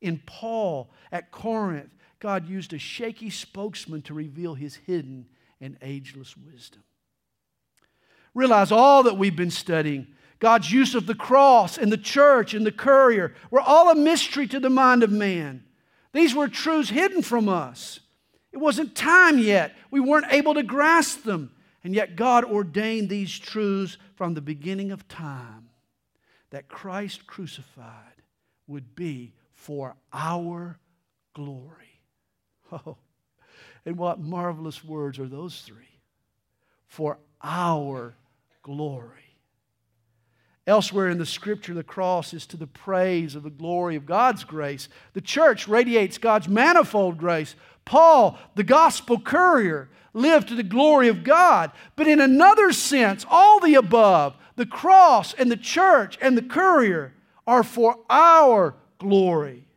In 0.00 0.22
Paul 0.24 0.90
at 1.12 1.30
Corinth, 1.30 1.90
God 2.20 2.48
used 2.48 2.72
a 2.72 2.78
shaky 2.78 3.30
spokesman 3.30 4.02
to 4.02 4.14
reveal 4.14 4.54
his 4.54 4.76
hidden 4.76 5.26
and 5.60 5.76
ageless 5.82 6.36
wisdom. 6.36 6.82
Realize 8.34 8.70
all 8.70 9.02
that 9.04 9.18
we've 9.18 9.36
been 9.36 9.50
studying 9.50 10.06
God's 10.38 10.70
use 10.70 10.94
of 10.94 11.06
the 11.06 11.14
cross 11.14 11.78
and 11.78 11.90
the 11.90 11.96
church 11.96 12.52
and 12.52 12.66
the 12.66 12.72
courier 12.72 13.34
were 13.50 13.60
all 13.60 13.90
a 13.90 13.94
mystery 13.94 14.46
to 14.48 14.60
the 14.60 14.70
mind 14.70 15.02
of 15.02 15.10
man. 15.10 15.64
These 16.12 16.34
were 16.34 16.48
truths 16.48 16.90
hidden 16.90 17.22
from 17.22 17.48
us. 17.48 18.00
It 18.52 18.58
wasn't 18.58 18.94
time 18.94 19.38
yet. 19.38 19.74
We 19.90 20.00
weren't 20.00 20.32
able 20.32 20.54
to 20.54 20.62
grasp 20.62 21.22
them. 21.22 21.52
And 21.86 21.94
yet, 21.94 22.16
God 22.16 22.42
ordained 22.44 23.08
these 23.08 23.38
truths 23.38 23.96
from 24.16 24.34
the 24.34 24.40
beginning 24.40 24.90
of 24.90 25.06
time 25.06 25.68
that 26.50 26.66
Christ 26.66 27.28
crucified 27.28 28.24
would 28.66 28.96
be 28.96 29.34
for 29.52 29.94
our 30.12 30.80
glory. 31.32 32.00
Oh, 32.72 32.96
and 33.84 33.96
what 33.96 34.18
marvelous 34.18 34.82
words 34.82 35.20
are 35.20 35.28
those 35.28 35.60
three? 35.60 36.00
For 36.88 37.18
our 37.40 38.16
glory. 38.64 39.25
Elsewhere 40.66 41.08
in 41.08 41.18
the 41.18 41.26
scripture, 41.26 41.74
the 41.74 41.84
cross 41.84 42.34
is 42.34 42.44
to 42.46 42.56
the 42.56 42.66
praise 42.66 43.36
of 43.36 43.44
the 43.44 43.50
glory 43.50 43.94
of 43.94 44.04
God's 44.04 44.42
grace. 44.42 44.88
The 45.12 45.20
church 45.20 45.68
radiates 45.68 46.18
God's 46.18 46.48
manifold 46.48 47.18
grace. 47.18 47.54
Paul, 47.84 48.36
the 48.56 48.64
gospel 48.64 49.20
courier, 49.20 49.88
lived 50.12 50.48
to 50.48 50.56
the 50.56 50.64
glory 50.64 51.06
of 51.06 51.22
God. 51.22 51.70
But 51.94 52.08
in 52.08 52.20
another 52.20 52.72
sense, 52.72 53.24
all 53.30 53.60
the 53.60 53.76
above, 53.76 54.34
the 54.56 54.66
cross 54.66 55.34
and 55.34 55.52
the 55.52 55.56
church 55.56 56.18
and 56.20 56.36
the 56.36 56.42
courier, 56.42 57.12
are 57.46 57.62
for 57.62 57.98
our 58.10 58.74
glory. 58.98 59.68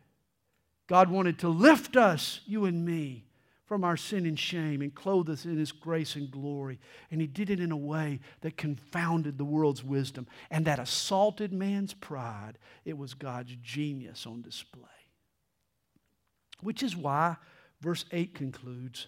God 0.88 1.08
wanted 1.08 1.38
to 1.40 1.48
lift 1.48 1.96
us, 1.96 2.40
you 2.46 2.64
and 2.64 2.84
me, 2.84 3.24
from 3.70 3.84
our 3.84 3.96
sin 3.96 4.26
and 4.26 4.36
shame 4.36 4.82
and 4.82 4.96
clothe 4.96 5.30
us 5.30 5.44
in 5.44 5.56
His 5.56 5.70
grace 5.70 6.16
and 6.16 6.28
glory. 6.28 6.80
And 7.12 7.20
He 7.20 7.28
did 7.28 7.50
it 7.50 7.60
in 7.60 7.70
a 7.70 7.76
way 7.76 8.18
that 8.40 8.56
confounded 8.56 9.38
the 9.38 9.44
world's 9.44 9.84
wisdom 9.84 10.26
and 10.50 10.64
that 10.64 10.80
assaulted 10.80 11.52
man's 11.52 11.94
pride. 11.94 12.58
It 12.84 12.98
was 12.98 13.14
God's 13.14 13.54
genius 13.62 14.26
on 14.26 14.42
display. 14.42 14.82
Which 16.60 16.82
is 16.82 16.96
why 16.96 17.36
verse 17.80 18.06
8 18.10 18.34
concludes 18.34 19.06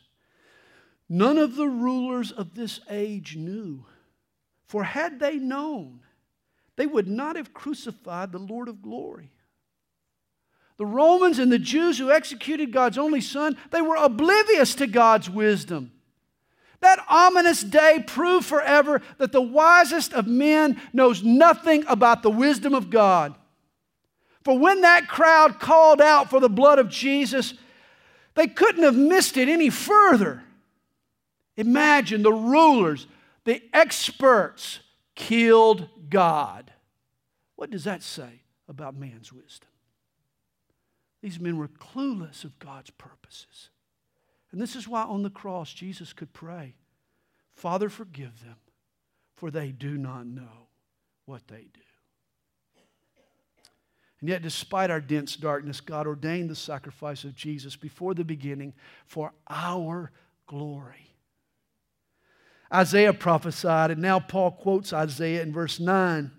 None 1.09 1.39
of 1.39 1.57
the 1.57 1.67
rulers 1.67 2.31
of 2.31 2.55
this 2.55 2.79
age 2.89 3.35
knew, 3.35 3.85
for 4.69 4.85
had 4.85 5.19
they 5.19 5.39
known, 5.39 6.03
they 6.77 6.87
would 6.87 7.09
not 7.09 7.35
have 7.35 7.53
crucified 7.53 8.31
the 8.31 8.39
Lord 8.39 8.69
of 8.69 8.81
glory. 8.81 9.33
The 10.83 10.87
Romans 10.87 11.39
and 11.39 11.53
the 11.53 11.61
Jews 11.61 11.97
who 11.97 12.11
executed 12.11 12.73
God's 12.73 12.99
only 12.99 13.21
Son, 13.21 13.57
they 13.71 13.81
were 13.81 13.95
oblivious 13.95 14.75
to 14.75 14.89
God's 14.89 15.31
wisdom. 15.31 15.93
That 16.81 16.99
ominous 17.09 17.63
day 17.63 18.03
proved 18.05 18.47
forever 18.47 19.01
that 19.19 19.31
the 19.31 19.41
wisest 19.41 20.13
of 20.13 20.27
men 20.27 20.83
knows 20.93 21.23
nothing 21.23 21.85
about 21.87 22.25
the 22.25 22.33
wisdom 22.33 22.75
of 22.75 22.91
God. 22.91 23.37
For 24.43 24.59
when 24.59 24.81
that 24.81 25.07
crowd 25.07 25.61
called 25.61 26.01
out 26.01 26.29
for 26.29 26.41
the 26.41 26.51
blood 26.51 26.81
of 26.81 26.89
Jesus, 26.89 27.55
they 28.35 28.49
couldn't 28.49 28.83
have 28.83 28.97
missed 28.97 29.37
it 29.37 29.49
any 29.49 29.71
further. 29.71 30.43
Imagine 31.57 32.25
the 32.25 32.33
rulers, 32.33 33.07
the 33.45 33.63
experts 33.73 34.81
killed 35.15 35.89
God. 36.11 36.73
What 37.55 37.71
does 37.71 37.85
that 37.85 38.03
say 38.03 38.43
about 38.69 38.97
man's 38.97 39.33
wisdom? 39.33 39.69
These 41.23 41.41
men 41.41 41.57
were 41.57 41.69
clueless 41.69 42.45
of 42.45 42.59
God's 42.59 42.91
purposes. 42.91 43.71
And 44.51 44.61
this 44.61 44.77
is 44.77 44.87
why 44.87 45.05
on 45.05 45.23
the 45.23 45.31
cross 45.31 45.73
Jesus 45.73 46.13
could 46.13 46.33
pray, 46.33 46.75
Father, 47.53 47.89
forgive 47.89 48.45
them, 48.45 48.57
for 49.37 49.51
they 49.51 49.71
do 49.71 49.97
not 49.97 50.27
know 50.27 50.69
what 51.25 51.47
they 51.49 51.69
do. 51.73 51.81
And 54.21 54.29
yet, 54.29 54.43
despite 54.43 54.91
our 54.91 55.01
dense 55.01 55.35
darkness, 55.37 55.81
God 55.81 56.07
ordained 56.07 56.49
the 56.49 56.55
sacrifice 56.55 57.25
of 57.25 57.35
Jesus 57.35 57.75
before 57.75 58.15
the 58.15 58.25
beginning 58.25 58.73
for 59.05 59.33
our 59.49 60.13
glory. 60.47 61.15
Isaiah 62.73 63.13
prophesied, 63.13 63.91
and 63.91 64.01
now 64.01 64.21
Paul 64.21 64.53
quotes 64.53 64.93
Isaiah 64.93 65.43
in 65.43 65.53
verse 65.53 65.81
9. 65.81 66.31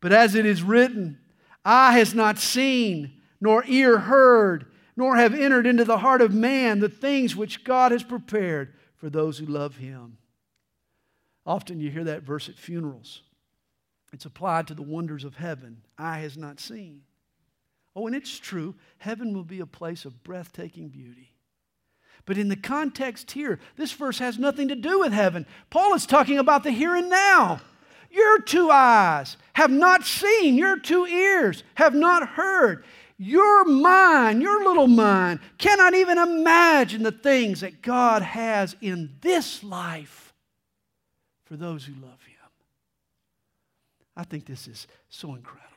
But 0.00 0.12
as 0.12 0.34
it 0.34 0.44
is 0.44 0.62
written, 0.62 1.18
eye 1.64 1.96
has 1.98 2.12
not 2.12 2.38
seen, 2.38 3.21
nor 3.42 3.64
ear 3.66 3.98
heard, 3.98 4.66
nor 4.96 5.16
have 5.16 5.34
entered 5.34 5.66
into 5.66 5.84
the 5.84 5.98
heart 5.98 6.22
of 6.22 6.32
man 6.32 6.78
the 6.78 6.88
things 6.88 7.34
which 7.34 7.64
God 7.64 7.90
has 7.90 8.04
prepared 8.04 8.72
for 8.94 9.10
those 9.10 9.36
who 9.36 9.46
love 9.46 9.78
him. 9.78 10.16
Often 11.44 11.80
you 11.80 11.90
hear 11.90 12.04
that 12.04 12.22
verse 12.22 12.48
at 12.48 12.54
funerals. 12.54 13.22
It's 14.12 14.26
applied 14.26 14.68
to 14.68 14.74
the 14.74 14.82
wonders 14.82 15.24
of 15.24 15.34
heaven. 15.34 15.82
Eye 15.98 16.20
has 16.20 16.36
not 16.36 16.60
seen. 16.60 17.00
Oh, 17.96 18.06
and 18.06 18.14
it's 18.14 18.38
true. 18.38 18.76
Heaven 18.98 19.34
will 19.34 19.42
be 19.42 19.58
a 19.58 19.66
place 19.66 20.04
of 20.04 20.22
breathtaking 20.22 20.90
beauty. 20.90 21.34
But 22.24 22.38
in 22.38 22.48
the 22.48 22.54
context 22.54 23.32
here, 23.32 23.58
this 23.76 23.90
verse 23.90 24.20
has 24.20 24.38
nothing 24.38 24.68
to 24.68 24.76
do 24.76 25.00
with 25.00 25.12
heaven. 25.12 25.46
Paul 25.68 25.94
is 25.94 26.06
talking 26.06 26.38
about 26.38 26.62
the 26.62 26.70
here 26.70 26.94
and 26.94 27.10
now. 27.10 27.60
Your 28.08 28.40
two 28.40 28.70
eyes 28.70 29.36
have 29.54 29.72
not 29.72 30.04
seen, 30.04 30.54
your 30.54 30.78
two 30.78 31.06
ears 31.06 31.64
have 31.74 31.94
not 31.94 32.28
heard. 32.28 32.84
Your 33.24 33.64
mind, 33.64 34.42
your 34.42 34.64
little 34.64 34.88
mind, 34.88 35.38
cannot 35.56 35.94
even 35.94 36.18
imagine 36.18 37.04
the 37.04 37.12
things 37.12 37.60
that 37.60 37.80
God 37.80 38.22
has 38.22 38.74
in 38.80 39.10
this 39.20 39.62
life 39.62 40.34
for 41.44 41.56
those 41.56 41.84
who 41.84 41.92
love 41.94 42.20
Him. 42.24 42.32
I 44.16 44.24
think 44.24 44.46
this 44.46 44.66
is 44.66 44.88
so 45.08 45.36
incredible. 45.36 45.68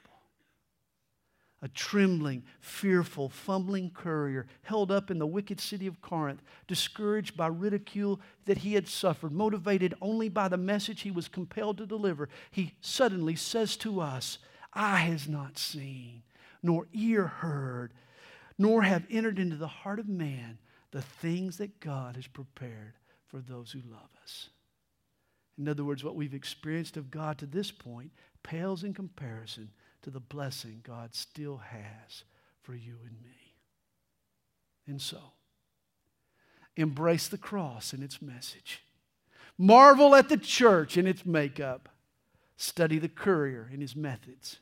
A 1.62 1.68
trembling, 1.68 2.42
fearful, 2.62 3.30
fumbling 3.30 3.92
courier 3.92 4.48
held 4.64 4.92
up 4.92 5.12
in 5.12 5.20
the 5.20 5.28
wicked 5.28 5.62
city 5.62 5.86
of 5.86 6.02
Corinth, 6.02 6.42
discouraged 6.68 7.38
by 7.38 7.46
ridicule 7.46 8.20
that 8.46 8.58
he 8.58 8.74
had 8.74 8.88
suffered, 8.88 9.32
motivated 9.32 9.94
only 10.02 10.30
by 10.30 10.48
the 10.48 10.58
message 10.58 11.02
he 11.02 11.12
was 11.12 11.28
compelled 11.28 11.78
to 11.78 11.86
deliver, 11.86 12.28
he 12.50 12.74
suddenly 12.82 13.36
says 13.36 13.78
to 13.78 14.02
us, 14.02 14.40
Eye 14.74 14.98
has 14.98 15.30
not 15.30 15.58
seen, 15.58 16.24
nor 16.66 16.88
ear 16.94 17.28
heard, 17.28 17.94
nor 18.58 18.82
have 18.82 19.06
entered 19.12 19.38
into 19.38 19.56
the 19.56 19.68
heart 19.68 20.00
of 20.00 20.08
man 20.08 20.58
the 20.90 21.02
things 21.02 21.58
that 21.58 21.80
God 21.80 22.16
has 22.16 22.26
prepared 22.26 22.96
for 23.28 23.38
those 23.38 23.72
who 23.72 23.82
love 23.88 24.10
us. 24.24 24.50
In 25.60 25.70
other 25.70 25.84
words, 25.84 26.04
what 26.04 26.16
we've 26.16 26.34
experienced 26.34 26.98
of 26.98 27.12
God 27.12 27.38
to 27.38 27.46
this 27.46 27.70
point 27.70 28.12
pales 28.42 28.84
in 28.84 28.96
comparison 28.96 29.70
to 30.02 30.10
the 30.10 30.20
blessing 30.20 30.82
God 30.84 31.14
still 31.14 31.58
has 31.58 32.24
for 32.62 32.74
you 32.74 32.96
and 33.04 33.22
me. 33.24 33.54
And 34.88 35.00
so, 35.00 35.20
embrace 36.76 37.28
the 37.28 37.38
cross 37.38 37.94
and 37.94 38.04
its 38.04 38.24
message. 38.24 38.82
Marvel 39.56 40.16
at 40.16 40.30
the 40.30 40.38
church 40.38 40.98
and 40.98 41.08
its 41.08 41.26
makeup. 41.28 41.90
Study 42.58 42.98
the 42.98 43.10
courier 43.10 43.70
and 43.72 43.82
his 43.82 43.96
methods 43.96 44.60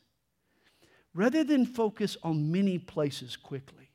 rather 1.13 1.43
than 1.43 1.65
focus 1.65 2.17
on 2.23 2.51
many 2.51 2.77
places 2.77 3.35
quickly, 3.35 3.89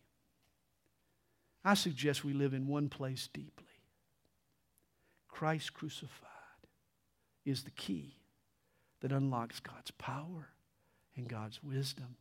I 1.64 1.74
suggest 1.74 2.24
we 2.24 2.32
live 2.32 2.54
in 2.54 2.66
one 2.66 2.88
place 2.88 3.28
deeply. 3.32 3.64
Christ 5.28 5.72
crucified 5.72 6.28
is 7.44 7.62
the 7.62 7.70
key 7.70 8.16
that 9.00 9.12
unlocks 9.12 9.60
God's 9.60 9.92
power 9.92 10.48
and 11.16 11.28
God's 11.28 11.62
wisdom 11.62 12.16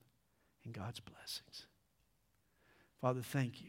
and 0.63 0.73
God's 0.73 0.99
blessings. 0.99 1.65
Father, 3.01 3.21
thank 3.21 3.59
you 3.59 3.65